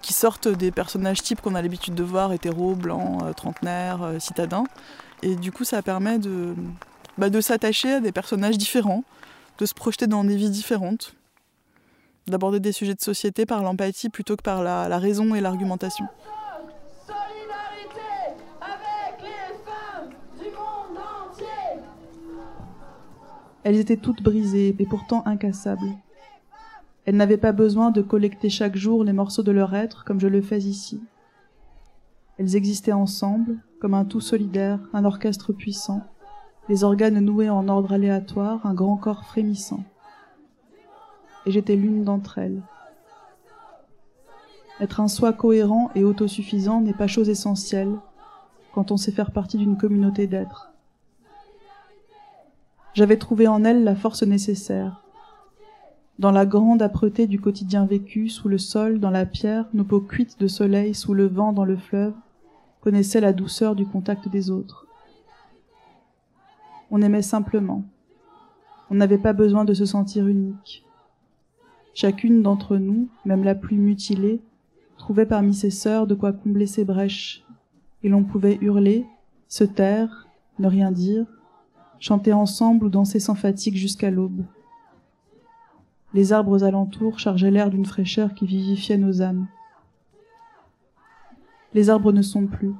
qui 0.03 0.13
sortent 0.13 0.49
des 0.49 0.73
personnages 0.73 1.23
types 1.23 1.41
qu'on 1.41 1.55
a 1.55 1.63
l'habitude 1.63 1.95
de 1.95 2.03
voir, 2.03 2.33
hétéros, 2.33 2.75
blancs, 2.75 3.23
euh, 3.23 3.33
trentenaires, 3.33 4.15
citadins. 4.19 4.65
Et 5.23 5.37
du 5.37 5.53
coup, 5.53 5.65
ça 5.65 5.83
permet 5.83 6.19
bah, 7.17 7.31
de 7.31 7.41
s'attacher 7.41 7.95
à 7.95 8.01
des 8.01 8.13
personnages 8.13 8.59
différents, 8.59 9.05
de 9.59 9.67
se 9.67 9.73
projeter 9.73 10.09
dans 10.09 10.25
des 10.25 10.37
vies 10.37 10.51
différentes 10.51 11.15
d'aborder 12.31 12.61
des 12.61 12.73
sujets 12.73 12.95
de 12.95 13.01
société 13.01 13.47
par 13.47 13.63
l'empathie 13.63 14.09
plutôt 14.09 14.37
que 14.37 14.43
par 14.43 14.63
la, 14.63 14.89
la 14.89 14.99
raison 14.99 15.35
et 15.35 15.41
l'argumentation. 15.41 16.07
Elles 23.63 23.79
étaient 23.79 23.97
toutes 23.97 24.23
brisées 24.23 24.77
et 24.79 24.87
pourtant 24.87 25.25
incassables. 25.27 25.91
Elles 27.05 27.17
n'avaient 27.17 27.37
pas 27.37 27.53
besoin 27.53 27.91
de 27.91 28.01
collecter 28.01 28.49
chaque 28.49 28.77
jour 28.77 29.03
les 29.03 29.13
morceaux 29.13 29.43
de 29.43 29.51
leur 29.51 29.75
être 29.75 30.05
comme 30.05 30.21
je 30.21 30.29
le 30.29 30.41
fais 30.41 30.59
ici. 30.59 31.03
Elles 32.39 32.55
existaient 32.55 32.93
ensemble, 32.93 33.59
comme 33.81 33.95
un 33.95 34.05
tout 34.05 34.21
solidaire, 34.21 34.79
un 34.93 35.05
orchestre 35.05 35.53
puissant, 35.53 36.03
les 36.69 36.85
organes 36.85 37.19
noués 37.19 37.51
en 37.51 37.69
ordre 37.69 37.93
aléatoire, 37.93 38.65
un 38.67 38.75
grand 38.75 38.97
corps 38.97 39.25
frémissant 39.25 39.85
et 41.47 41.51
j'étais 41.51 41.77
l'une 41.77 42.05
d'entre 42.05 42.39
elles. 42.39 42.61
Être 44.81 45.01
un 45.01 45.09
soi 45.09 45.33
cohérent 45.33 45.91
et 45.95 46.05
autosuffisant 46.05 46.83
n'est 46.83 46.93
pas 46.93 47.07
chose 47.07 47.31
essentielle 47.31 47.95
quand 48.75 48.91
on 48.91 48.99
sait 48.99 49.13
faire 49.13 49.31
partie 49.31 49.57
d'une 49.57 49.79
communauté 49.79 50.27
d'êtres. 50.27 50.71
J'avais 52.93 53.17
trouvé 53.17 53.49
en 53.49 53.65
elle 53.65 53.85
la 53.85 53.95
force 53.95 54.23
nécessaire. 54.23 55.03
Dans 56.19 56.31
la 56.31 56.47
grande 56.47 56.83
âpreté 56.83 57.27
du 57.27 57.41
quotidien 57.41 57.85
vécu, 57.85 58.29
sous 58.29 58.49
le 58.49 58.59
sol, 58.59 59.01
dans 59.01 59.11
la 59.11 59.27
pierre, 59.27 59.67
nos 59.75 59.85
peaux 59.85 60.01
cuites 60.01 60.41
de 60.41 60.47
soleil, 60.47 60.95
sous 60.95 61.13
le 61.13 61.27
vent, 61.27 61.53
dans 61.53 61.67
le 61.67 61.77
fleuve, 61.77 62.15
connaissaient 62.81 63.21
la 63.21 63.35
douceur 63.35 63.77
du 63.77 63.87
contact 63.87 64.29
des 64.29 64.51
autres. 64.51 64.87
On 66.91 67.03
aimait 67.03 67.21
simplement. 67.21 67.85
On 68.91 68.95
n'avait 68.95 69.19
pas 69.19 69.35
besoin 69.35 69.67
de 69.67 69.75
se 69.75 69.85
sentir 69.85 70.27
unique. 70.27 70.86
Chacune 71.97 72.43
d'entre 72.43 72.77
nous, 72.77 73.09
même 73.25 73.43
la 73.43 73.55
plus 73.55 73.79
mutilée, 73.79 74.43
trouvait 74.99 75.25
parmi 75.25 75.55
ses 75.55 75.71
sœurs 75.71 76.07
de 76.07 76.15
quoi 76.15 76.35
combler 76.35 76.67
ses 76.67 76.85
brèches, 76.85 77.43
et 78.03 78.11
l'on 78.11 78.23
pouvait 78.23 78.59
hurler, 78.61 79.07
se 79.49 79.65
taire, 79.65 80.29
ne 80.59 80.69
rien 80.69 80.93
dire, 80.93 81.25
chanter 81.99 82.35
ensemble 82.35 82.85
ou 82.85 82.89
danser 82.91 83.19
sans 83.19 83.35
fatigue 83.35 83.77
jusqu'à 83.77 84.11
l'aube. 84.11 84.45
Les 86.13 86.35
arbres 86.35 86.65
alentours 86.65 87.19
chargeaient 87.19 87.51
l'air 87.51 87.71
d'une 87.71 87.87
fraîcheur 87.87 88.35
qui 88.35 88.45
vivifiait 88.45 88.99
nos 88.99 89.23
âmes. 89.23 89.47
Les 91.73 91.89
arbres 91.89 92.13
ne 92.13 92.21
sont 92.21 92.47
plus. 92.47 92.75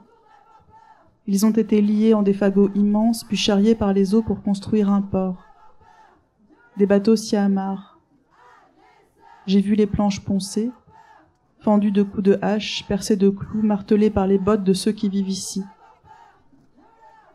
Ils 1.27 1.47
ont 1.47 1.53
été 1.53 1.81
liés 1.81 2.13
en 2.13 2.21
des 2.21 2.35
fagots 2.35 2.71
immenses, 2.75 3.25
puis 3.25 3.39
charriés 3.39 3.75
par 3.75 3.95
les 3.95 4.15
eaux 4.15 4.23
pour 4.23 4.43
construire 4.43 4.91
un 4.91 5.01
port. 5.01 5.43
Des 6.77 6.85
bateaux 6.85 7.17
s'y 7.17 7.35
amarrent. 7.35 7.96
J'ai 9.47 9.61
vu 9.61 9.75
les 9.77 9.87
planches 9.87 10.21
poncées, 10.21 10.73
fendues 11.61 11.93
de 11.93 12.03
coups 12.03 12.25
de 12.25 12.39
hache, 12.43 12.85
percées 12.89 13.17
de 13.17 13.31
clous, 13.31 13.63
martelées 13.63 14.11
par 14.11 14.27
les 14.27 14.39
bottes 14.39 14.65
de 14.65 14.73
ceux 14.73 14.93
qui 14.93 15.09
vivent 15.09 15.29
ici. 15.29 15.63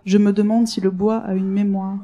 Je 0.06 0.18
me 0.18 0.34
demande 0.34 0.68
si 0.68 0.82
le 0.82 0.90
bois 0.90 1.18
a 1.18 1.34
une 1.34 1.50
mémoire. 1.50 2.00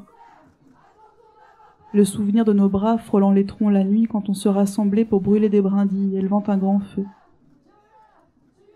Le 1.92 2.04
souvenir 2.04 2.44
de 2.44 2.52
nos 2.52 2.68
bras 2.68 2.96
frôlant 2.96 3.32
les 3.32 3.44
troncs 3.44 3.72
la 3.72 3.84
nuit 3.84 4.06
quand 4.06 4.28
on 4.28 4.34
se 4.34 4.48
rassemblait 4.48 5.04
pour 5.04 5.20
brûler 5.20 5.48
des 5.48 5.60
brindilles, 5.60 6.16
élevant 6.16 6.44
un 6.46 6.56
grand 6.56 6.80
feu. 6.80 7.04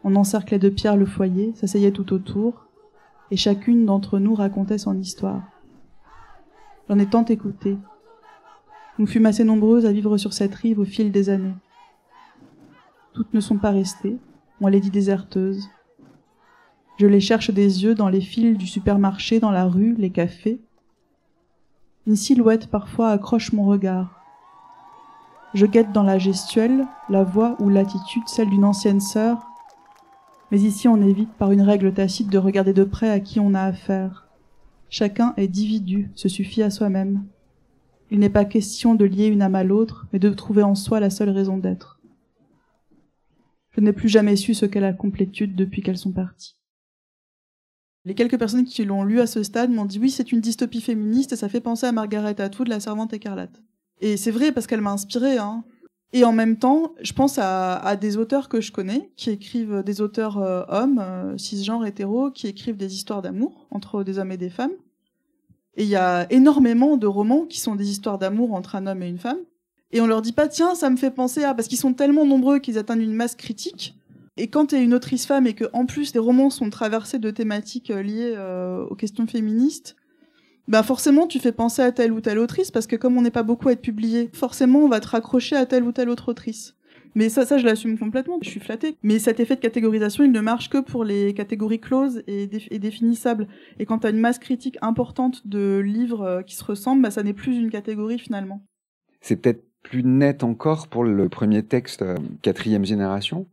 On 0.04 0.16
encerclait 0.16 0.58
de 0.58 0.68
pierre 0.68 0.96
le 0.96 1.06
foyer, 1.06 1.54
s'asseyait 1.54 1.92
tout 1.92 2.12
autour, 2.12 2.66
et 3.30 3.36
chacune 3.36 3.86
d'entre 3.86 4.18
nous 4.18 4.34
racontait 4.34 4.78
son 4.78 4.98
histoire. 4.98 5.42
J'en 6.88 6.98
ai 6.98 7.06
tant 7.06 7.24
écouté. 7.24 7.78
Nous 9.02 9.08
fûmes 9.08 9.26
assez 9.26 9.42
nombreuses 9.42 9.84
à 9.84 9.90
vivre 9.90 10.16
sur 10.16 10.32
cette 10.32 10.54
rive 10.54 10.78
au 10.78 10.84
fil 10.84 11.10
des 11.10 11.28
années. 11.28 11.56
Toutes 13.14 13.34
ne 13.34 13.40
sont 13.40 13.58
pas 13.58 13.72
restées, 13.72 14.16
on 14.60 14.68
les 14.68 14.78
dit 14.78 14.92
déserteuses. 14.92 15.68
Je 17.00 17.08
les 17.08 17.18
cherche 17.18 17.50
des 17.50 17.82
yeux 17.82 17.96
dans 17.96 18.08
les 18.08 18.20
fils 18.20 18.56
du 18.56 18.68
supermarché, 18.68 19.40
dans 19.40 19.50
la 19.50 19.66
rue, 19.66 19.96
les 19.98 20.10
cafés. 20.10 20.60
Une 22.06 22.14
silhouette 22.14 22.68
parfois 22.68 23.08
accroche 23.08 23.52
mon 23.52 23.64
regard. 23.64 24.22
Je 25.52 25.66
guette 25.66 25.90
dans 25.90 26.04
la 26.04 26.20
gestuelle, 26.20 26.86
la 27.08 27.24
voix 27.24 27.56
ou 27.58 27.70
l'attitude 27.70 28.28
celle 28.28 28.50
d'une 28.50 28.64
ancienne 28.64 29.00
sœur, 29.00 29.48
mais 30.52 30.60
ici 30.60 30.86
on 30.86 31.02
évite 31.02 31.32
par 31.32 31.50
une 31.50 31.62
règle 31.62 31.92
tacite 31.92 32.30
de 32.30 32.38
regarder 32.38 32.72
de 32.72 32.84
près 32.84 33.10
à 33.10 33.18
qui 33.18 33.40
on 33.40 33.54
a 33.54 33.62
affaire. 33.62 34.28
Chacun 34.90 35.34
est 35.36 35.48
dividu, 35.48 36.12
se 36.14 36.28
suffit 36.28 36.62
à 36.62 36.70
soi-même. 36.70 37.24
Il 38.12 38.18
n'est 38.18 38.28
pas 38.28 38.44
question 38.44 38.94
de 38.94 39.06
lier 39.06 39.28
une 39.28 39.40
âme 39.40 39.54
à 39.54 39.64
l'autre, 39.64 40.06
mais 40.12 40.18
de 40.18 40.28
trouver 40.28 40.62
en 40.62 40.74
soi 40.74 41.00
la 41.00 41.08
seule 41.08 41.30
raison 41.30 41.56
d'être. 41.56 41.98
Je 43.70 43.80
n'ai 43.80 43.94
plus 43.94 44.10
jamais 44.10 44.36
su 44.36 44.52
ce 44.52 44.66
qu'est 44.66 44.80
la 44.80 44.92
complétude 44.92 45.56
depuis 45.56 45.80
qu'elles 45.80 45.96
sont 45.96 46.12
parties. 46.12 46.58
Les 48.04 48.14
quelques 48.14 48.38
personnes 48.38 48.66
qui 48.66 48.84
l'ont 48.84 49.02
lu 49.02 49.18
à 49.18 49.26
ce 49.26 49.42
stade 49.42 49.70
m'ont 49.70 49.86
dit 49.86 49.98
oui, 49.98 50.10
c'est 50.10 50.30
une 50.30 50.42
dystopie 50.42 50.82
féministe 50.82 51.32
et 51.32 51.36
ça 51.36 51.48
fait 51.48 51.62
penser 51.62 51.86
à 51.86 51.92
Margaret 51.92 52.38
Atwood, 52.38 52.68
la 52.68 52.80
servante 52.80 53.14
écarlate. 53.14 53.62
Et 54.02 54.18
c'est 54.18 54.30
vrai 54.30 54.52
parce 54.52 54.66
qu'elle 54.66 54.82
m'a 54.82 54.92
inspirée. 54.92 55.38
Hein. 55.38 55.64
Et 56.12 56.24
en 56.24 56.32
même 56.32 56.58
temps, 56.58 56.94
je 57.00 57.14
pense 57.14 57.38
à, 57.38 57.96
des 57.96 58.18
auteurs 58.18 58.50
que 58.50 58.60
je 58.60 58.72
connais, 58.72 59.10
qui 59.16 59.30
écrivent 59.30 59.82
des 59.82 60.02
auteurs 60.02 60.36
euh, 60.36 60.64
hommes, 60.68 60.98
euh, 60.98 61.38
cisgenres, 61.38 61.86
hétéros, 61.86 62.30
qui 62.30 62.46
écrivent 62.46 62.76
des 62.76 62.92
histoires 62.92 63.22
d'amour 63.22 63.68
entre 63.70 64.04
des 64.04 64.18
hommes 64.18 64.32
et 64.32 64.36
des 64.36 64.50
femmes. 64.50 64.72
Et 65.76 65.84
il 65.84 65.88
y 65.88 65.96
a 65.96 66.26
énormément 66.30 66.96
de 66.96 67.06
romans 67.06 67.46
qui 67.46 67.60
sont 67.60 67.74
des 67.74 67.90
histoires 67.90 68.18
d'amour 68.18 68.54
entre 68.54 68.76
un 68.76 68.86
homme 68.86 69.02
et 69.02 69.08
une 69.08 69.18
femme. 69.18 69.38
Et 69.90 70.00
on 70.00 70.06
leur 70.06 70.22
dit 70.22 70.32
pas, 70.32 70.48
tiens, 70.48 70.74
ça 70.74 70.90
me 70.90 70.96
fait 70.96 71.10
penser 71.10 71.44
à... 71.44 71.54
Parce 71.54 71.68
qu'ils 71.68 71.78
sont 71.78 71.92
tellement 71.92 72.26
nombreux 72.26 72.58
qu'ils 72.58 72.78
atteignent 72.78 73.02
une 73.02 73.14
masse 73.14 73.34
critique 73.34 73.94
et 74.36 74.48
quand 74.48 74.66
tu 74.66 74.76
une 74.76 74.94
autrice 74.94 75.26
femme 75.26 75.46
et 75.46 75.54
que 75.54 75.66
en 75.72 75.84
plus 75.84 76.14
les 76.14 76.20
romans 76.20 76.50
sont 76.50 76.70
traversés 76.70 77.18
de 77.18 77.30
thématiques 77.30 77.90
euh, 77.90 78.02
liées 78.02 78.34
euh, 78.36 78.84
aux 78.86 78.94
questions 78.94 79.26
féministes, 79.26 79.96
bah 80.68 80.82
forcément 80.82 81.26
tu 81.26 81.38
fais 81.38 81.52
penser 81.52 81.82
à 81.82 81.92
telle 81.92 82.12
ou 82.12 82.20
telle 82.20 82.38
autrice 82.38 82.70
parce 82.70 82.86
que 82.86 82.96
comme 82.96 83.16
on 83.18 83.22
n'est 83.22 83.30
pas 83.30 83.42
beaucoup 83.42 83.68
à 83.68 83.72
être 83.72 83.82
publié, 83.82 84.30
forcément 84.32 84.80
on 84.80 84.88
va 84.88 85.00
te 85.00 85.08
raccrocher 85.08 85.56
à 85.56 85.66
telle 85.66 85.84
ou 85.84 85.92
telle 85.92 86.08
autre 86.08 86.30
autrice. 86.30 86.74
Mais 87.14 87.28
ça, 87.28 87.44
je 87.58 87.64
l'assume 87.64 87.98
complètement, 87.98 88.38
je 88.42 88.48
suis 88.48 88.60
flattée. 88.60 88.96
Mais 89.02 89.18
cet 89.18 89.40
effet 89.40 89.56
de 89.56 89.60
catégorisation, 89.60 90.24
il 90.24 90.32
ne 90.32 90.40
marche 90.40 90.70
que 90.70 90.78
pour 90.78 91.04
les 91.04 91.34
catégories 91.34 91.80
closes 91.80 92.22
et, 92.26 92.46
définissables. 92.46 93.48
Et 93.78 93.86
quand 93.86 94.00
tu 94.00 94.06
as 94.06 94.10
une 94.10 94.20
masse 94.20 94.38
critique 94.38 94.78
importante 94.82 95.46
de 95.46 95.78
livres 95.78 96.22
euh, 96.22 96.42
qui 96.42 96.54
se 96.54 96.64
ressemblent, 96.64 97.02
bah, 97.02 97.10
ça 97.10 97.22
n'est 97.22 97.34
plus 97.34 97.56
une 97.56 97.70
catégorie 97.70 98.18
finalement. 98.18 98.64
C'est 99.20 99.36
peut-être 99.36 99.64
plus 99.82 100.04
net 100.04 100.44
encore 100.44 100.88
pour 100.88 101.04
le 101.04 101.28
premier 101.28 101.62
texte, 101.62 102.04
quatrième 102.40 102.84
génération, 102.84 103.46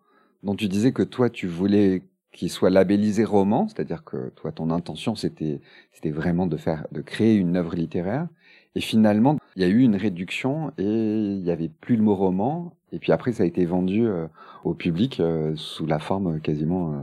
dont 0.43 0.55
tu 0.55 0.67
disais 0.67 0.91
que 0.91 1.03
toi, 1.03 1.29
tu 1.29 1.47
voulais 1.47 2.03
qu'il 2.31 2.49
soit 2.49 2.69
labellisé 2.69 3.23
roman, 3.23 3.67
c'est-à-dire 3.67 4.03
que 4.03 4.29
toi, 4.35 4.51
ton 4.51 4.69
intention, 4.69 5.15
c'était, 5.15 5.59
c'était 5.91 6.11
vraiment 6.11 6.47
de 6.47 6.57
faire, 6.57 6.85
de 6.91 7.01
créer 7.01 7.35
une 7.35 7.57
œuvre 7.57 7.75
littéraire. 7.75 8.27
Et 8.75 8.81
finalement, 8.81 9.39
il 9.55 9.63
y 9.63 9.65
a 9.65 9.67
eu 9.67 9.79
une 9.79 9.95
réduction 9.95 10.71
et 10.77 10.83
il 10.83 11.41
n'y 11.41 11.51
avait 11.51 11.69
plus 11.69 11.95
le 11.95 12.03
mot 12.03 12.15
roman. 12.15 12.75
Et 12.91 12.99
puis 12.99 13.11
après, 13.11 13.31
ça 13.31 13.43
a 13.43 13.45
été 13.45 13.65
vendu 13.65 14.07
euh, 14.07 14.27
au 14.63 14.73
public 14.73 15.19
euh, 15.19 15.53
sous 15.55 15.85
la 15.85 15.99
forme 15.99 16.39
quasiment 16.41 16.93
euh, 16.93 16.97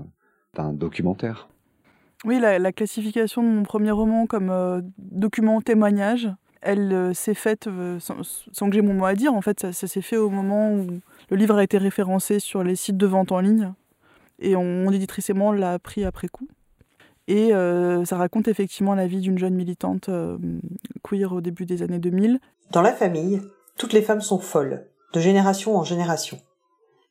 d'un 0.54 0.72
documentaire. 0.72 1.48
Oui, 2.24 2.40
la, 2.40 2.72
classification 2.72 3.42
de 3.42 3.48
mon 3.48 3.62
premier 3.62 3.90
roman 3.90 4.26
comme 4.26 4.82
document 4.98 5.60
témoignage, 5.60 6.28
elle 6.62 7.14
s'est 7.14 7.34
faite 7.34 7.68
sans, 7.98 8.68
que 8.68 8.72
j'ai 8.72 8.80
mon 8.80 8.94
mot 8.94 9.04
à 9.04 9.14
dire. 9.14 9.34
En 9.34 9.42
fait, 9.42 9.70
ça 9.70 9.86
s'est 9.86 10.00
fait 10.00 10.16
au 10.16 10.30
moment 10.30 10.72
où 10.72 10.86
le 11.28 11.36
livre 11.36 11.56
a 11.56 11.62
été 11.62 11.76
référencé 11.76 12.40
sur 12.40 12.64
les 12.64 12.74
sites 12.74 12.96
de 12.96 13.06
vente 13.06 13.32
en 13.32 13.40
ligne 13.40 13.72
et 14.38 14.56
mon 14.56 14.90
éditrice 14.90 15.30
et 15.30 15.34
moi 15.34 15.54
l'a 15.54 15.74
appris 15.74 16.04
après 16.04 16.28
coup. 16.28 16.48
Et 17.28 17.52
euh, 17.52 18.04
ça 18.04 18.16
raconte 18.16 18.48
effectivement 18.48 18.94
la 18.94 19.06
vie 19.06 19.20
d'une 19.20 19.38
jeune 19.38 19.54
militante 19.54 20.08
euh, 20.08 20.38
queer 21.02 21.32
au 21.32 21.40
début 21.40 21.66
des 21.66 21.82
années 21.82 21.98
2000. 21.98 22.38
Dans 22.70 22.82
la 22.82 22.92
famille, 22.92 23.42
toutes 23.76 23.92
les 23.92 24.02
femmes 24.02 24.20
sont 24.20 24.38
folles, 24.38 24.86
de 25.16 25.20
génération 25.22 25.78
en 25.78 25.82
génération. 25.82 26.38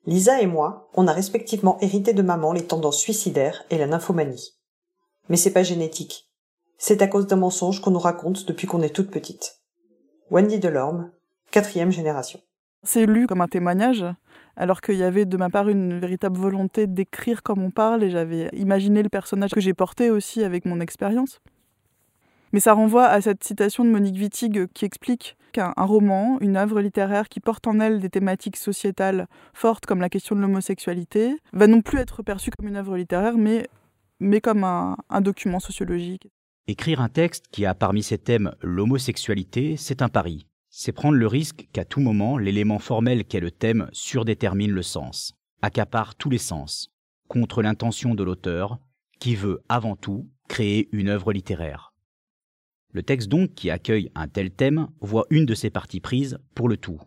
Lisa 0.06 0.40
et 0.40 0.46
moi, 0.46 0.92
on 0.94 1.08
a 1.08 1.12
respectivement 1.12 1.80
hérité 1.82 2.14
de 2.14 2.22
maman 2.22 2.54
les 2.54 2.68
tendances 2.68 3.00
suicidaires 3.00 3.64
et 3.72 3.80
la 3.80 3.88
nymphomanie. 3.88 4.54
Mais 5.28 5.38
c'est 5.38 5.52
pas 5.52 5.64
génétique. 5.64 6.30
C'est 6.78 7.02
à 7.02 7.08
cause 7.08 7.26
d'un 7.26 7.38
mensonge 7.38 7.82
qu'on 7.82 7.90
nous 7.90 7.98
raconte 7.98 8.46
depuis 8.46 8.68
qu'on 8.68 8.84
est 8.84 8.94
toute 8.94 9.10
petite. 9.10 9.60
Wendy 10.30 10.60
Delorme, 10.60 11.10
quatrième 11.50 11.92
génération. 11.92 12.40
C'est 12.84 13.08
lu 13.08 13.26
comme 13.26 13.42
un 13.42 13.48
témoignage, 13.48 14.06
alors 14.56 14.82
qu'il 14.82 14.98
y 14.98 15.04
avait 15.04 15.26
de 15.26 15.38
ma 15.38 15.50
part 15.50 15.68
une 15.68 15.98
véritable 15.98 16.38
volonté 16.38 16.86
d'écrire 16.86 17.42
comme 17.42 17.64
on 17.64 17.72
parle 17.72 18.04
et 18.04 18.12
j'avais 18.12 18.50
imaginé 18.54 19.02
le 19.02 19.10
personnage 19.10 19.50
que 19.50 19.62
j'ai 19.62 19.74
porté 19.74 20.12
aussi 20.12 20.44
avec 20.44 20.66
mon 20.66 20.80
expérience. 20.80 21.42
Mais 22.56 22.62
ça 22.62 22.72
renvoie 22.72 23.08
à 23.08 23.20
cette 23.20 23.44
citation 23.44 23.84
de 23.84 23.90
Monique 23.90 24.16
Wittig 24.16 24.68
qui 24.74 24.86
explique 24.86 25.36
qu'un 25.52 25.74
roman, 25.76 26.38
une 26.40 26.56
œuvre 26.56 26.80
littéraire 26.80 27.28
qui 27.28 27.42
porte 27.42 27.68
en 27.68 27.82
elle 27.82 28.00
des 28.00 28.10
thématiques 28.10 28.56
sociétales 28.56 29.28
fortes 29.54 29.86
comme 29.86 30.00
la 30.00 30.08
question 30.08 30.38
de 30.38 30.40
l'homosexualité, 30.40 31.36
va 31.52 31.68
non 31.68 31.82
plus 31.82 32.00
être 32.00 32.24
perçue 32.24 32.52
comme 32.52 32.70
une 32.70 32.78
œuvre 32.78 32.96
littéraire, 32.96 33.38
mais, 33.38 33.68
mais 34.22 34.40
comme 34.40 34.64
un, 34.64 34.96
un 35.10 35.20
document 35.20 35.60
sociologique. 35.60 36.30
Écrire 36.68 37.02
un 37.02 37.10
texte 37.10 37.48
qui 37.52 37.66
a 37.66 37.76
parmi 37.76 38.02
ses 38.02 38.20
thèmes 38.20 38.56
l'homosexualité, 38.62 39.76
c'est 39.76 40.02
un 40.02 40.08
pari 40.08 40.48
c'est 40.70 40.94
prendre 40.94 41.18
le 41.18 41.28
risque 41.28 41.68
qu'à 41.74 41.84
tout 41.84 42.00
moment, 42.00 42.38
l'élément 42.38 42.80
formel 42.80 43.26
qu'est 43.26 43.42
le 43.42 43.52
thème 43.52 43.90
surdétermine 43.92 44.72
le 44.72 44.82
sens, 44.82 45.34
accapare 45.62 46.16
tous 46.16 46.30
les 46.30 46.38
sens, 46.38 46.90
contre 47.28 47.62
l'intention 47.62 48.16
de 48.16 48.24
l'auteur, 48.24 48.80
qui 49.20 49.36
veut 49.36 49.62
avant 49.68 49.98
tout 49.98 50.30
créer 50.48 50.88
une 50.94 51.10
œuvre 51.10 51.34
littéraire. 51.34 51.95
Le 52.96 53.04
texte 53.04 53.28
donc 53.28 53.54
qui 53.54 53.70
accueille 53.70 54.10
un 54.16 54.30
tel 54.30 54.52
thème 54.52 54.88
voit 55.02 55.26
une 55.30 55.46
de 55.46 55.54
ses 55.54 55.70
parties 55.70 56.00
prises 56.00 56.40
pour 56.56 56.70
le 56.70 56.78
tout, 56.78 57.02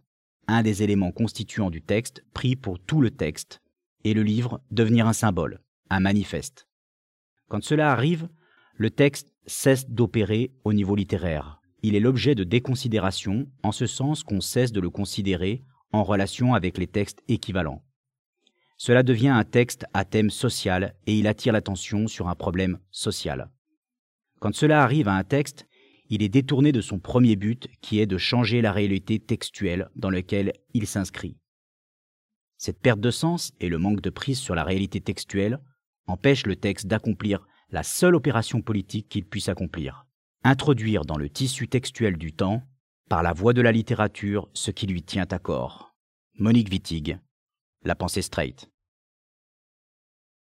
un 0.46 0.62
des 0.62 0.82
éléments 0.82 1.12
constituants 1.12 1.70
du 1.70 1.80
texte 1.80 2.22
pris 2.34 2.56
pour 2.56 2.78
tout 2.78 3.00
le 3.00 3.10
texte, 3.10 3.62
et 4.04 4.12
le 4.12 4.22
livre 4.22 4.60
devenir 4.70 5.06
un 5.06 5.14
symbole, 5.14 5.62
un 5.88 6.00
manifeste. 6.00 6.68
Quand 7.48 7.64
cela 7.64 7.90
arrive, 7.90 8.28
le 8.76 8.90
texte 8.90 9.32
cesse 9.46 9.88
d'opérer 9.88 10.52
au 10.62 10.74
niveau 10.74 10.94
littéraire 10.94 11.58
il 11.82 11.94
est 11.94 12.00
l'objet 12.00 12.34
de 12.34 12.44
déconsidération 12.44 13.46
en 13.62 13.72
ce 13.72 13.86
sens 13.86 14.22
qu'on 14.22 14.40
cesse 14.40 14.72
de 14.72 14.80
le 14.80 14.90
considérer 14.90 15.62
en 15.92 16.02
relation 16.02 16.54
avec 16.54 16.76
les 16.76 16.86
textes 16.86 17.22
équivalents. 17.28 17.84
Cela 18.76 19.02
devient 19.02 19.28
un 19.28 19.44
texte 19.44 19.86
à 19.94 20.04
thème 20.04 20.30
social 20.30 20.94
et 21.06 21.16
il 21.16 21.26
attire 21.26 21.52
l'attention 21.52 22.06
sur 22.06 22.28
un 22.28 22.34
problème 22.34 22.78
social. 22.90 23.50
Quand 24.40 24.54
cela 24.54 24.82
arrive 24.82 25.08
à 25.08 25.14
un 25.14 25.24
texte, 25.24 25.67
il 26.08 26.22
est 26.22 26.28
détourné 26.28 26.72
de 26.72 26.80
son 26.80 26.98
premier 26.98 27.36
but 27.36 27.68
qui 27.80 28.00
est 28.00 28.06
de 28.06 28.18
changer 28.18 28.60
la 28.60 28.72
réalité 28.72 29.18
textuelle 29.18 29.90
dans 29.96 30.10
laquelle 30.10 30.52
il 30.74 30.86
s'inscrit. 30.86 31.36
Cette 32.56 32.80
perte 32.80 33.00
de 33.00 33.10
sens 33.10 33.52
et 33.60 33.68
le 33.68 33.78
manque 33.78 34.00
de 34.00 34.10
prise 34.10 34.38
sur 34.38 34.54
la 34.54 34.64
réalité 34.64 35.00
textuelle 35.00 35.60
empêchent 36.06 36.46
le 36.46 36.56
texte 36.56 36.86
d'accomplir 36.86 37.46
la 37.70 37.82
seule 37.82 38.14
opération 38.14 38.62
politique 38.62 39.08
qu'il 39.08 39.26
puisse 39.26 39.48
accomplir, 39.48 40.06
introduire 40.42 41.04
dans 41.04 41.18
le 41.18 41.28
tissu 41.28 41.68
textuel 41.68 42.16
du 42.16 42.32
temps, 42.32 42.62
par 43.08 43.22
la 43.22 43.32
voie 43.32 43.52
de 43.52 43.62
la 43.62 43.72
littérature, 43.72 44.48
ce 44.54 44.70
qui 44.70 44.86
lui 44.86 45.02
tient 45.02 45.26
à 45.30 45.38
corps. 45.38 45.94
Monique 46.38 46.70
Wittig, 46.70 47.18
La 47.84 47.94
pensée 47.94 48.22
straight. 48.22 48.70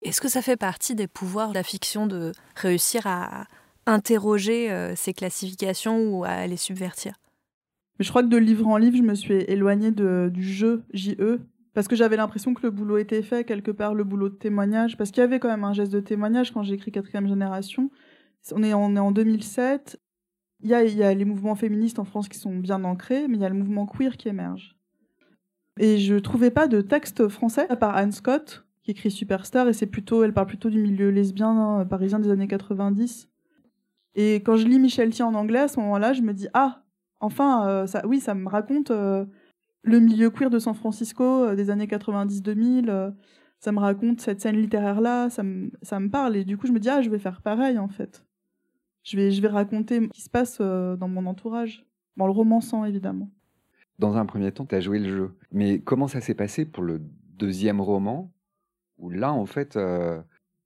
Est-ce 0.01 0.21
que 0.21 0.29
ça 0.29 0.41
fait 0.41 0.57
partie 0.57 0.95
des 0.95 1.07
pouvoirs 1.07 1.49
de 1.49 1.53
la 1.53 1.63
fiction 1.63 2.07
de 2.07 2.31
réussir 2.55 3.05
à 3.05 3.45
interroger 3.85 4.71
euh, 4.71 4.95
ces 4.95 5.13
classifications 5.13 6.09
ou 6.09 6.23
à 6.23 6.47
les 6.47 6.57
subvertir 6.57 7.13
Mais 7.97 8.05
je 8.05 8.09
crois 8.09 8.23
que 8.23 8.27
de 8.27 8.37
livre 8.37 8.67
en 8.67 8.77
livre, 8.77 8.97
je 8.97 9.03
me 9.03 9.15
suis 9.15 9.33
éloignée 9.33 9.91
de, 9.91 10.29
du 10.33 10.43
jeu 10.43 10.83
JE 10.93 11.39
parce 11.73 11.87
que 11.87 11.95
j'avais 11.95 12.17
l'impression 12.17 12.53
que 12.53 12.63
le 12.63 12.71
boulot 12.71 12.97
était 12.97 13.21
fait, 13.21 13.45
quelque 13.45 13.71
part 13.71 13.93
le 13.93 14.03
boulot 14.03 14.29
de 14.29 14.35
témoignage, 14.35 14.97
parce 14.97 15.11
qu'il 15.11 15.21
y 15.21 15.23
avait 15.23 15.39
quand 15.39 15.47
même 15.47 15.63
un 15.63 15.73
geste 15.73 15.91
de 15.91 16.01
témoignage 16.01 16.51
quand 16.51 16.63
j'ai 16.63 16.73
écrit 16.73 16.91
Quatrième 16.91 17.27
Génération. 17.27 17.89
On 18.51 18.63
est, 18.63 18.73
on 18.73 18.95
est 18.95 18.99
en 18.99 19.11
2007. 19.11 19.99
Il 20.63 20.69
y, 20.69 20.73
a, 20.73 20.83
il 20.83 20.95
y 20.95 21.03
a 21.03 21.13
les 21.13 21.25
mouvements 21.25 21.55
féministes 21.55 21.97
en 21.97 22.03
France 22.03 22.27
qui 22.27 22.37
sont 22.37 22.55
bien 22.55 22.83
ancrés, 22.83 23.27
mais 23.27 23.37
il 23.37 23.41
y 23.41 23.45
a 23.45 23.49
le 23.49 23.55
mouvement 23.55 23.87
queer 23.87 24.17
qui 24.17 24.27
émerge. 24.27 24.75
Et 25.79 25.97
je 25.97 26.15
trouvais 26.15 26.51
pas 26.51 26.67
de 26.67 26.81
texte 26.81 27.29
français, 27.29 27.67
à 27.69 27.75
part 27.75 27.95
Anne 27.95 28.11
Scott, 28.11 28.65
qui 28.83 28.91
écrit 28.91 29.09
Superstar, 29.09 29.67
et 29.69 29.73
c'est 29.73 29.87
plutôt, 29.87 30.23
elle 30.23 30.33
parle 30.33 30.47
plutôt 30.47 30.69
du 30.69 30.79
milieu 30.79 31.09
lesbien 31.09 31.49
hein, 31.49 31.85
parisien 31.85 32.19
des 32.19 32.29
années 32.29 32.47
90. 32.47 33.30
Et 34.15 34.35
quand 34.35 34.57
je 34.57 34.67
lis 34.67 34.79
Michel 34.79 35.09
Thier 35.09 35.23
en 35.23 35.33
anglais, 35.33 35.59
à 35.59 35.67
ce 35.67 35.79
moment-là, 35.79 36.13
je 36.13 36.21
me 36.21 36.33
dis, 36.33 36.47
ah, 36.53 36.83
enfin, 37.19 37.67
euh, 37.67 37.87
ça, 37.87 38.05
oui, 38.05 38.19
ça 38.19 38.35
me 38.35 38.47
raconte 38.49 38.91
euh, 38.91 39.25
le 39.83 39.99
milieu 39.99 40.29
queer 40.29 40.49
de 40.49 40.59
San 40.59 40.73
Francisco 40.73 41.23
euh, 41.23 41.55
des 41.55 41.69
années 41.69 41.87
90-2000. 41.87 42.89
Euh, 42.89 43.11
ça 43.59 43.71
me 43.71 43.79
raconte 43.79 44.21
cette 44.21 44.41
scène 44.41 44.57
littéraire-là, 44.57 45.29
ça 45.29 45.43
me, 45.43 45.71
ça 45.81 45.99
me 45.99 46.09
parle. 46.09 46.35
Et 46.35 46.43
du 46.43 46.57
coup, 46.57 46.67
je 46.67 46.71
me 46.71 46.79
dis, 46.79 46.89
ah, 46.89 47.01
je 47.01 47.09
vais 47.09 47.19
faire 47.19 47.41
pareil, 47.41 47.77
en 47.77 47.87
fait. 47.87 48.25
Je 49.03 49.17
vais, 49.17 49.31
je 49.31 49.41
vais 49.41 49.47
raconter 49.47 50.01
ce 50.01 50.07
qui 50.07 50.21
se 50.21 50.29
passe 50.29 50.59
dans 50.59 51.07
mon 51.07 51.25
entourage, 51.25 51.85
en 52.19 52.25
le 52.25 52.31
romançant, 52.31 52.85
évidemment. 52.85 53.29
Dans 53.97 54.17
un 54.17 54.25
premier 54.25 54.51
temps, 54.51 54.65
tu 54.65 54.75
as 54.75 54.79
joué 54.79 54.99
le 54.99 55.09
jeu. 55.09 55.35
Mais 55.51 55.79
comment 55.79 56.07
ça 56.07 56.21
s'est 56.21 56.35
passé 56.35 56.65
pour 56.65 56.83
le 56.83 57.01
deuxième 57.37 57.81
roman, 57.81 58.31
où 58.97 59.09
là, 59.09 59.31
en 59.31 59.45
fait, 59.45 59.77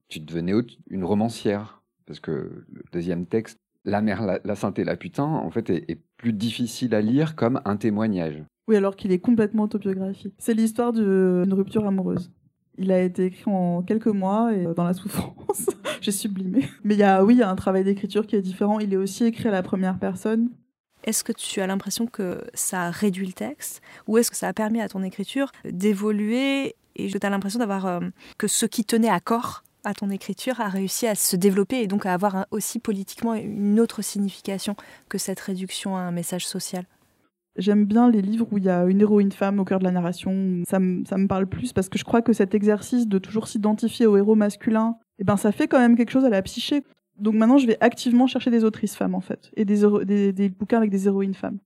tu 0.09 0.19
devenais 0.19 0.53
une 0.89 1.03
romancière? 1.03 1.81
Parce 2.05 2.19
que 2.19 2.31
le 2.71 2.83
deuxième 2.91 3.25
texte, 3.25 3.57
La 3.87 4.01
mère, 4.01 4.23
la, 4.23 4.39
la 4.43 4.55
sainte 4.55 4.79
et 4.79 4.83
la 4.83 4.95
putain, 4.97 5.23
en 5.25 5.51
fait, 5.51 5.69
est, 5.69 5.85
est 5.91 5.99
plus 6.17 6.33
difficile 6.33 6.95
à 6.95 7.01
lire 7.01 7.35
comme 7.35 7.61
un 7.65 7.77
témoignage. 7.77 8.43
Oui, 8.67 8.75
alors 8.75 8.95
qu'il 8.95 9.11
est 9.11 9.19
complètement 9.19 9.63
autobiographique. 9.63 10.33
C'est 10.39 10.55
l'histoire 10.55 10.91
d'une 10.91 11.53
rupture 11.53 11.85
amoureuse. 11.85 12.31
Il 12.79 12.91
a 12.91 12.99
été 13.01 13.25
écrit 13.25 13.43
en 13.45 13.83
quelques 13.83 14.07
mois 14.07 14.53
et 14.53 14.65
dans 14.75 14.83
la 14.85 14.93
souffrance. 15.01 15.67
J'ai 16.01 16.11
sublimé. 16.11 16.67
Mais 16.83 16.95
il 16.95 16.99
y 16.99 17.03
a, 17.03 17.23
oui, 17.23 17.35
il 17.35 17.39
y 17.39 17.43
a 17.43 17.49
un 17.49 17.55
travail 17.55 17.83
d'écriture 17.83 18.25
qui 18.25 18.35
est 18.35 18.41
différent. 18.41 18.79
Il 18.79 18.91
est 18.91 18.97
aussi 18.97 19.23
écrit 19.25 19.47
à 19.49 19.51
la 19.51 19.61
première 19.61 19.99
personne. 19.99 20.49
Est-ce 21.03 21.23
que 21.23 21.31
tu 21.31 21.61
as 21.61 21.67
l'impression 21.67 22.07
que 22.07 22.41
ça 22.55 22.89
réduit 22.89 23.27
le 23.27 23.33
texte? 23.33 23.81
Ou 24.07 24.17
est-ce 24.17 24.31
que 24.31 24.37
ça 24.37 24.47
a 24.47 24.53
permis 24.53 24.81
à 24.81 24.89
ton 24.89 25.03
écriture 25.03 25.51
d'évoluer 25.63 26.75
et 26.95 27.11
que 27.11 27.17
tu 27.19 27.27
as 27.27 27.29
l'impression 27.29 27.59
d'avoir 27.59 27.85
euh, 27.85 27.99
que 28.39 28.47
ce 28.47 28.65
qui 28.65 28.83
tenait 28.83 29.09
à 29.09 29.19
corps 29.19 29.63
à 29.85 29.93
ton 29.93 30.09
écriture 30.09 30.59
a 30.59 30.67
réussi 30.69 31.07
à 31.07 31.15
se 31.15 31.35
développer 31.35 31.81
et 31.81 31.87
donc 31.87 32.05
à 32.05 32.13
avoir 32.13 32.35
un, 32.35 32.45
aussi 32.51 32.79
politiquement 32.79 33.33
une 33.35 33.79
autre 33.79 34.01
signification 34.01 34.75
que 35.09 35.17
cette 35.17 35.39
réduction 35.39 35.95
à 35.95 36.01
un 36.01 36.11
message 36.11 36.45
social? 36.45 36.85
J'aime 37.57 37.85
bien 37.85 38.09
les 38.09 38.21
livres 38.21 38.47
où 38.51 38.57
il 38.57 38.65
y 38.65 38.69
a 38.69 38.83
une 38.83 38.99
héroïne 38.99 39.31
femme 39.31 39.59
au 39.59 39.63
cœur 39.63 39.79
de 39.79 39.85
la 39.85 39.91
narration. 39.91 40.63
Ça, 40.67 40.79
me- 40.79 41.05
ça 41.05 41.17
me 41.17 41.27
parle 41.27 41.47
plus 41.47 41.71
parce 41.71 41.87
que 41.87 41.97
je 41.97 42.03
crois 42.03 42.21
que 42.21 42.33
cet 42.33 42.53
exercice 42.53 43.07
de 43.07 43.17
toujours 43.17 43.47
s'identifier 43.47 44.05
au 44.07 44.17
héros 44.17 44.35
masculin, 44.35 44.97
eh 45.19 45.23
ben, 45.23 45.37
ça 45.37 45.53
fait 45.53 45.69
quand 45.69 45.79
même 45.79 45.95
quelque 45.95 46.11
chose 46.11 46.25
à 46.25 46.29
la 46.29 46.41
psyché. 46.41 46.83
Donc 47.17 47.35
maintenant, 47.35 47.57
je 47.57 47.65
vais 47.65 47.77
activement 47.79 48.27
chercher 48.27 48.51
des 48.51 48.65
autrices 48.65 48.95
femmes, 48.97 49.15
en 49.15 49.21
fait, 49.21 49.51
et 49.55 49.63
des, 49.63 49.83
des, 50.03 50.33
des 50.33 50.49
bouquins 50.49 50.77
avec 50.77 50.89
des 50.89 51.07
héroïnes 51.07 51.33
femmes. 51.33 51.59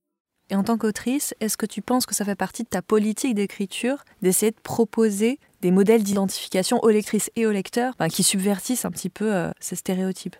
Et 0.51 0.55
en 0.55 0.63
tant 0.63 0.77
qu'autrice, 0.77 1.33
est-ce 1.39 1.57
que 1.57 1.65
tu 1.65 1.81
penses 1.81 2.05
que 2.05 2.13
ça 2.13 2.23
fait 2.25 2.35
partie 2.35 2.63
de 2.63 2.69
ta 2.69 2.83
politique 2.83 3.33
d'écriture 3.33 4.03
d'essayer 4.21 4.51
de 4.51 4.59
proposer 4.61 5.39
des 5.61 5.71
modèles 5.71 6.03
d'identification 6.03 6.79
aux 6.83 6.89
lectrices 6.89 7.31
et 7.35 7.45
aux 7.45 7.51
lecteurs 7.51 7.93
ben, 7.99 8.07
qui 8.07 8.23
subvertissent 8.23 8.85
un 8.85 8.91
petit 8.91 9.09
peu 9.09 9.33
euh, 9.33 9.51
ces 9.59 9.75
stéréotypes 9.75 10.35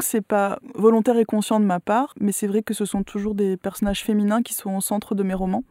C'est 0.00 0.22
pas 0.22 0.58
volontaire 0.74 1.16
et 1.16 1.24
conscient 1.24 1.60
de 1.60 1.64
ma 1.64 1.80
part, 1.80 2.14
mais 2.20 2.32
c'est 2.32 2.46
vrai 2.46 2.62
que 2.62 2.74
ce 2.74 2.84
sont 2.84 3.02
toujours 3.02 3.34
des 3.34 3.56
personnages 3.56 4.02
féminins 4.02 4.42
qui 4.42 4.54
sont 4.54 4.74
au 4.74 4.80
centre 4.80 5.14
de 5.14 5.22
mes 5.22 5.34
romans. 5.34 5.64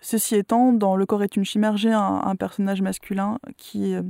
Ceci 0.00 0.36
étant, 0.36 0.72
dans 0.72 0.96
Le 0.96 1.06
corps 1.06 1.22
est 1.22 1.36
une 1.36 1.44
chimère, 1.44 1.76
j'ai 1.76 1.92
un, 1.92 2.36
personnage 2.36 2.82
masculin 2.82 3.38
qui 3.56 3.94
euh, 3.94 4.02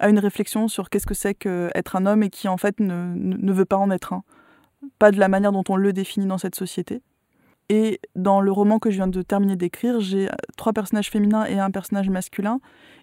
a 0.00 0.08
une 0.08 0.18
réflexion 0.18 0.68
sur 0.68 0.90
qu'est-ce 0.90 1.06
que 1.06 1.14
c'est 1.14 1.34
qu'être 1.34 1.96
un 1.96 2.06
homme 2.06 2.22
et 2.22 2.30
qui 2.30 2.48
en 2.48 2.56
fait 2.56 2.80
ne 2.80 3.14
ne 3.14 3.52
veut 3.52 3.64
pas 3.64 3.76
en 3.76 3.90
être 3.90 4.12
un. 4.12 4.22
Pas 4.98 5.12
de 5.12 5.18
la 5.18 5.28
manière 5.28 5.52
dont 5.52 5.64
on 5.68 5.76
le 5.76 5.92
définit 5.92 6.26
dans 6.26 6.38
cette 6.38 6.56
société. 6.56 7.00
Et 7.70 8.00
dans 8.14 8.40
le 8.40 8.52
roman 8.52 8.78
que 8.78 8.90
je 8.90 8.96
viens 8.96 9.06
de 9.06 9.22
terminer 9.22 9.56
d'écrire, 9.56 10.00
j'ai 10.00 10.28
euh, 10.28 10.34
trois 10.56 10.72
personnages 10.72 11.10
féminins 11.10 11.46
et 11.46 11.58
un 11.58 11.70
personnage 11.70 12.10
masculin. 12.10 12.60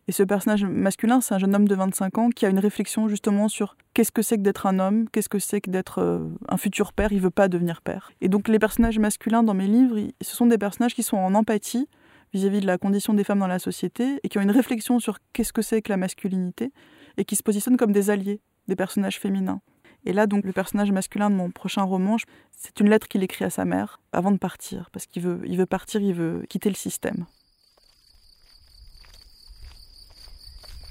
Et 0.07 0.11
ce 0.11 0.23
personnage 0.23 0.63
masculin, 0.63 1.19
c'est 1.19 1.33
un 1.33 1.39
jeune 1.39 1.55
homme 1.55 1.67
de 1.67 1.75
25 1.75 2.17
ans 2.19 2.29
qui 2.29 2.45
a 2.45 2.49
une 2.49 2.59
réflexion 2.59 3.07
justement 3.07 3.47
sur 3.47 3.75
qu'est-ce 3.93 4.11
que 4.11 4.21
c'est 4.21 4.37
que 4.37 4.43
d'être 4.43 4.67
un 4.67 4.77
homme, 4.79 5.09
qu'est-ce 5.09 5.29
que 5.29 5.39
c'est 5.39 5.61
que 5.61 5.71
d'être 5.71 5.99
euh, 5.99 6.27
un 6.47 6.57
futur 6.57 6.93
père, 6.93 7.11
il 7.11 7.19
veut 7.19 7.31
pas 7.31 7.47
devenir 7.47 7.81
père. 7.81 8.11
Et 8.21 8.29
donc 8.29 8.47
les 8.47 8.59
personnages 8.59 8.99
masculins 8.99 9.43
dans 9.43 9.55
mes 9.55 9.67
livres, 9.67 9.97
ce 10.21 10.35
sont 10.35 10.45
des 10.45 10.57
personnages 10.57 10.93
qui 10.93 11.03
sont 11.03 11.17
en 11.17 11.33
empathie 11.33 11.87
vis-à-vis 12.33 12.61
de 12.61 12.67
la 12.67 12.77
condition 12.77 13.13
des 13.13 13.23
femmes 13.23 13.39
dans 13.39 13.47
la 13.47 13.59
société 13.59 14.19
et 14.23 14.29
qui 14.29 14.37
ont 14.37 14.41
une 14.41 14.51
réflexion 14.51 14.99
sur 14.99 15.17
qu'est-ce 15.33 15.53
que 15.53 15.61
c'est 15.61 15.81
que 15.81 15.91
la 15.91 15.97
masculinité 15.97 16.71
et 17.17 17.25
qui 17.25 17.35
se 17.35 17.43
positionnent 17.43 17.77
comme 17.77 17.91
des 17.91 18.09
alliés 18.09 18.41
des 18.67 18.75
personnages 18.75 19.19
féminins. 19.19 19.61
Et 20.05 20.13
là, 20.13 20.25
donc, 20.25 20.45
le 20.45 20.51
personnage 20.51 20.91
masculin 20.91 21.29
de 21.29 21.35
mon 21.35 21.51
prochain 21.51 21.83
roman, 21.83 22.17
c'est 22.57 22.79
une 22.79 22.89
lettre 22.89 23.07
qu'il 23.07 23.23
écrit 23.23 23.45
à 23.45 23.49
sa 23.49 23.65
mère 23.65 23.99
avant 24.11 24.31
de 24.31 24.37
partir, 24.37 24.89
parce 24.91 25.05
qu'il 25.05 25.21
veut, 25.21 25.41
il 25.45 25.57
veut 25.57 25.65
partir, 25.65 26.01
il 26.01 26.13
veut 26.13 26.45
quitter 26.49 26.69
le 26.69 26.75
système. 26.75 27.25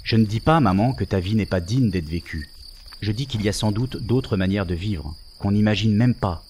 Je 0.05 0.16
ne 0.16 0.25
dis 0.25 0.40
pas, 0.40 0.61
maman, 0.61 0.92
que 0.92 1.05
ta 1.05 1.20
vie 1.20 1.35
n'est 1.35 1.46
pas 1.46 1.61
digne 1.61 1.90
d'être 1.90 2.09
vécue. 2.09 2.49
Je 3.01 3.12
dis 3.12 3.27
qu'il 3.27 3.42
y 3.42 3.49
a 3.49 3.53
sans 3.53 3.73
doute 3.73 3.96
d'autres 3.96 4.37
manières 4.37 4.66
de 4.66 4.75
vivre, 4.75 5.14
qu'on 5.38 5.53
n'imagine 5.53 5.94
même 5.94 6.14
pas. 6.14 6.44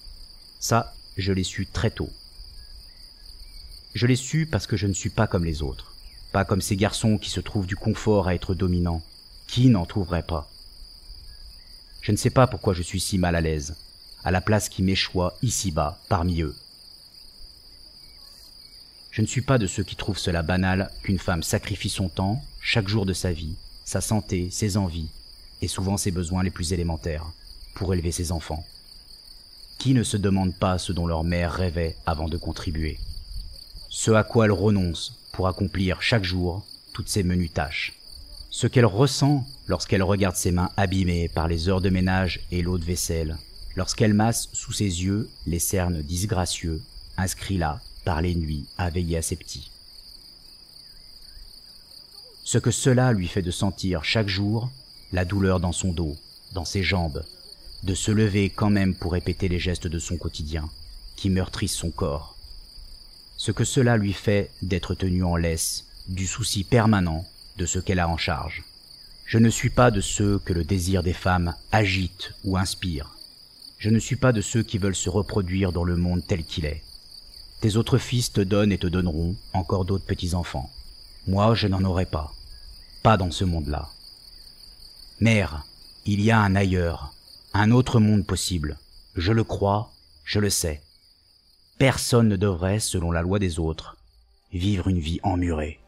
Ça, 0.59 0.94
je 1.16 1.33
l'ai 1.33 1.44
su 1.44 1.66
très 1.66 1.90
tôt. 1.90 2.11
Je 3.94 4.07
l'ai 4.07 4.16
su 4.16 4.46
parce 4.46 4.66
que 4.66 4.77
je 4.77 4.87
ne 4.87 4.92
suis 4.92 5.11
pas 5.11 5.27
comme 5.27 5.44
les 5.44 5.62
autres. 5.62 5.94
Pas 6.33 6.44
comme 6.44 6.61
ces 6.61 6.77
garçons 6.77 7.18
qui 7.18 7.31
se 7.31 7.40
trouvent 7.40 7.66
du 7.66 7.77
confort 7.77 8.29
à 8.29 8.35
être 8.35 8.55
dominants. 8.55 9.03
Qui 9.46 9.68
n'en 9.68 9.85
trouverait 9.85 10.23
pas 10.23 10.49
Je 12.01 12.13
ne 12.13 12.17
sais 12.17 12.31
pas 12.31 12.47
pourquoi 12.47 12.75
je 12.75 12.83
suis 12.83 13.01
si 13.01 13.19
mal 13.19 13.37
à 13.37 13.41
l'aise, 13.41 13.75
à 14.25 14.31
la 14.31 14.41
place 14.41 14.69
qui 14.69 14.83
m'échoit 14.83 15.37
ici-bas, 15.43 15.99
parmi 16.09 16.41
eux. 16.43 16.55
Je 19.11 19.23
ne 19.23 19.27
suis 19.27 19.43
pas 19.43 19.59
de 19.59 19.67
ceux 19.67 19.83
qui 19.83 19.97
trouvent 19.97 20.19
cela 20.19 20.43
banal 20.43 20.91
qu'une 21.03 21.19
femme 21.19 21.43
sacrifie 21.43 21.91
son 21.91 22.09
temps, 22.09 22.43
chaque 22.61 22.89
jour 22.89 23.07
de 23.07 23.13
sa 23.13 23.33
vie, 23.33 23.57
sa 23.85 24.01
santé, 24.01 24.49
ses 24.51 24.77
envies, 24.77 25.11
et 25.63 25.69
souvent 25.69 25.97
ses 25.97 26.11
besoins 26.11 26.43
les 26.43 26.51
plus 26.51 26.73
élémentaires, 26.73 27.27
pour 27.75 27.93
élever 27.93 28.13
ses 28.13 28.33
enfants. 28.33 28.65
Qui 29.79 29.95
ne 29.95 30.03
se 30.03 30.17
demande 30.17 30.55
pas 30.55 30.79
ce 30.79 30.93
dont 30.93 31.07
leur 31.07 31.25
mère 31.25 31.53
rêvait 31.53 31.97
avant 32.07 32.29
de 32.29 32.37
contribuer 32.37 32.99
Ce 33.89 34.11
à 34.11 34.25
quoi 34.25 34.45
elle 34.45 34.53
renonce 34.53 35.19
pour 35.33 35.49
accomplir 35.49 36.03
chaque 36.03 36.25
jour 36.25 36.65
toutes 36.93 37.09
ces 37.09 37.23
menues 37.23 37.51
tâches. 37.51 38.00
Ce 38.51 38.67
qu'elle 38.67 38.87
ressent 38.87 39.47
lorsqu'elle 39.69 40.03
regarde 40.03 40.35
ses 40.35 40.51
mains 40.51 40.71
abîmées 40.77 41.29
par 41.29 41.47
les 41.47 41.69
heures 41.69 41.81
de 41.81 41.89
ménage 41.89 42.41
et 42.51 42.63
l'eau 42.63 42.79
de 42.79 42.85
vaisselle, 42.85 43.39
lorsqu'elle 43.77 44.13
masse 44.13 44.49
sous 44.53 44.73
ses 44.73 45.05
yeux 45.05 45.31
les 45.47 45.61
cernes 45.61 46.03
disgracieux, 46.03 46.83
inscrits 47.17 47.59
là 47.59 47.81
par 48.05 48.21
les 48.21 48.35
nuits 48.35 48.67
à 48.77 48.91
veiller 48.91 49.19
à 49.19 49.23
ses 49.23 49.37
petits. 49.37 49.71
Ce 52.43 52.59
que 52.59 52.73
cela 52.73 53.13
lui 53.13 53.29
fait 53.29 53.43
de 53.43 53.53
sentir 53.53 54.05
chaque 54.05 54.29
jour 54.29 54.71
la 55.13 55.25
douleur 55.25 55.61
dans 55.61 55.73
son 55.73 55.93
dos, 55.93 56.17
dans 56.53 56.65
ses 56.65 56.83
jambes, 56.83 57.25
de 57.85 57.95
se 57.95 58.11
lever 58.11 58.51
quand 58.51 58.71
même 58.71 58.95
pour 58.95 59.13
répéter 59.13 59.49
les 59.49 59.61
gestes 59.61 59.87
de 59.87 59.99
son 60.01 60.17
quotidien, 60.17 60.69
qui 61.15 61.31
meurtrissent 61.31 61.77
son 61.77 61.91
corps. 61.91 62.37
Ce 63.37 63.53
que 63.53 63.65
cela 63.65 63.97
lui 63.97 64.13
fait 64.13 64.51
d'être 64.63 64.95
tenu 64.95 65.23
en 65.23 65.37
laisse, 65.37 65.85
du 66.09 66.27
souci 66.27 66.65
permanent 66.65 67.25
de 67.61 67.66
ce 67.66 67.79
qu'elle 67.79 68.01
a 68.01 68.09
en 68.09 68.16
charge. 68.16 68.64
Je 69.27 69.38
ne 69.38 69.51
suis 69.51 69.68
pas 69.68 69.90
de 69.90 70.01
ceux 70.01 70.38
que 70.38 70.55
le 70.55 70.64
désir 70.64 71.03
des 71.03 71.12
femmes 71.12 71.55
agite 71.73 72.33
ou 72.42 72.57
inspire. 72.57 73.14
Je 73.79 73.90
ne 73.90 73.99
suis 73.99 74.16
pas 74.16 74.33
de 74.33 74.40
ceux 74.40 74.62
qui 74.62 74.79
veulent 74.79 74.96
se 74.96 75.11
reproduire 75.11 75.70
dans 75.70 75.85
le 75.85 75.96
monde 75.96 76.23
tel 76.27 76.42
qu'il 76.42 76.64
est. 76.64 76.83
Tes 77.61 77.77
autres 77.77 77.99
fils 77.99 78.33
te 78.33 78.40
donnent 78.40 78.73
et 78.73 78.79
te 78.79 78.87
donneront 78.87 79.37
encore 79.53 79.85
d'autres 79.85 80.07
petits-enfants. 80.07 80.70
Moi, 81.27 81.55
je 81.55 81.68
n'en 81.68 81.85
aurai 81.85 82.07
pas. 82.07 82.33
Pas 83.03 83.18
dans 83.18 83.31
ce 83.31 83.44
monde-là. 83.44 83.90
Mère, 85.20 85.66
il 86.07 86.23
y 86.23 86.31
a 86.31 86.40
un 86.40 86.57
ailleurs, 86.57 87.12
un 87.53 87.73
autre 87.73 88.01
monde 88.01 88.27
possible. 88.27 88.79
Je 89.16 89.33
le 89.33 89.44
crois, 89.44 89.92
je 90.25 90.38
le 90.38 90.49
sais. 90.49 90.81
Personne 91.79 92.29
ne 92.29 92.37
devrait, 92.37 92.81
selon 92.81 93.12
la 93.12 93.20
loi 93.20 93.38
des 93.38 93.59
autres, 93.59 93.99
vivre 94.51 94.88
une 94.88 94.99
vie 94.99 95.20
emmurée. 95.23 95.80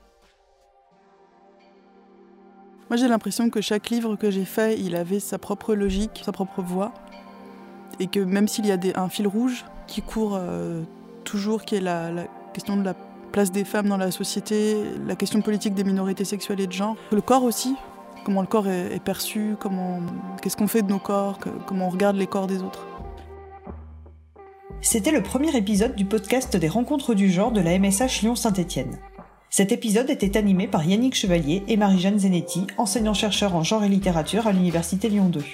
Moi, 2.92 2.98
j'ai 2.98 3.09
l'impression 3.09 3.48
que 3.48 3.62
chaque 3.62 3.88
livre 3.88 4.16
que 4.16 4.31
j'ai 4.31 4.44
fait, 4.44 4.78
il 4.78 4.94
avait 4.96 5.18
sa 5.18 5.38
propre 5.38 5.74
logique, 5.74 6.20
sa 6.26 6.31
propre 6.31 6.61
voix. 6.61 6.92
et 7.98 8.07
que 8.07 8.20
même 8.20 8.46
s'il 8.46 8.66
y 8.66 8.70
a 8.70 8.76
des, 8.76 8.92
un 8.96 9.09
fil 9.09 9.26
rouge 9.26 9.64
qui 9.87 10.02
court 10.02 10.37
euh, 10.38 10.83
toujours, 11.24 11.64
qui 11.64 11.76
est 11.76 11.81
la, 11.81 12.11
question 12.52 12.76
de 12.76 12.85
la 12.85 12.92
place 13.33 13.50
des 13.50 13.64
femmes 13.64 13.88
dans 13.88 13.96
la 13.96 14.11
société, 14.11 14.76
la 15.07 15.16
question 15.16 15.40
politique 15.40 15.72
des 15.72 15.85
minorités 15.85 16.26
sexuelles 16.26 16.61
et 16.61 16.66
de 16.66 16.72
genre, 16.72 16.94
le 17.12 17.22
corps 17.22 17.44
aussi, 17.44 17.76
comment 18.26 18.42
le 18.42 18.46
corps 18.46 18.68
est, 18.68 19.02
perçu, 19.02 19.57
comment, 19.59 20.00
qu'est-ce 20.42 20.59
qu'on 20.59 20.68
fait 20.68 20.83
de 20.83 20.88
nos 20.88 20.98
corps, 20.98 21.38
comment 21.64 21.87
on 21.87 21.90
regarde 21.90 22.16
les 22.16 22.26
corps 22.26 22.46
des 22.46 22.62
autres. 22.62 22.87
C'était 24.83 25.12
le 25.12 25.22
premier 25.22 25.57
épisode 25.57 25.94
du 25.94 26.05
podcast 26.05 26.59
des 26.59 26.68
rencontres 26.68 27.14
du 27.14 27.31
genre 27.31 27.52
de 27.52 27.62
la 27.62 27.78
MSH 27.78 28.20
Lyon-Saint-Étienne. 28.20 28.98
Cet 29.54 29.70
épisode 29.70 30.08
était 30.08 30.38
animé 30.38 30.66
par 30.66 30.82
Yannick 30.86 31.14
Chevalier 31.14 31.62
et 31.68 31.76
Marie-Jeanne 31.76 32.18
Zenetti, 32.18 32.66
enseignants-chercheurs 32.78 33.54
en 33.54 33.62
genre 33.62 33.84
et 33.84 33.88
littérature 33.90 34.46
à 34.46 34.52
l'Université 34.52 35.10
Lyon 35.10 35.28
2. 35.28 35.44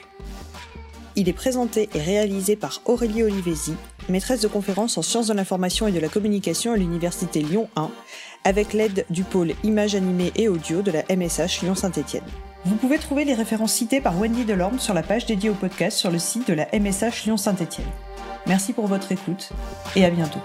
Il 1.16 1.28
est 1.28 1.32
présenté 1.32 1.88
et 1.92 2.00
réalisé 2.00 2.54
par 2.54 2.80
Aurélie 2.84 3.24
Olivesi, 3.24 3.74
maîtresse 4.08 4.40
de 4.40 4.46
conférences 4.46 4.98
en 4.98 5.02
sciences 5.02 5.26
de 5.26 5.34
l'information 5.34 5.88
et 5.88 5.92
de 5.92 5.98
la 5.98 6.06
communication 6.06 6.70
à 6.70 6.76
l'Université 6.76 7.40
Lyon 7.40 7.68
1, 7.74 7.90
avec 8.44 8.72
l'aide 8.72 9.04
du 9.10 9.24
pôle 9.24 9.54
images 9.64 9.96
animées 9.96 10.30
et 10.36 10.46
audio 10.48 10.80
de 10.80 10.92
la 10.92 11.02
MSH 11.08 11.62
Lyon-Saint-Étienne. 11.62 12.22
Vous 12.66 12.76
pouvez 12.76 12.98
trouver 12.98 13.24
les 13.24 13.34
références 13.34 13.72
citées 13.72 14.00
par 14.00 14.16
Wendy 14.16 14.44
Delorme 14.44 14.78
sur 14.78 14.94
la 14.94 15.02
page 15.02 15.26
dédiée 15.26 15.50
au 15.50 15.54
podcast 15.54 15.98
sur 15.98 16.12
le 16.12 16.20
site 16.20 16.46
de 16.46 16.54
la 16.54 16.68
MSH 16.72 17.24
Lyon-Saint-Étienne. 17.24 17.88
Merci 18.46 18.72
pour 18.72 18.86
votre 18.86 19.10
écoute 19.10 19.50
et 19.96 20.04
à 20.04 20.10
bientôt. 20.10 20.38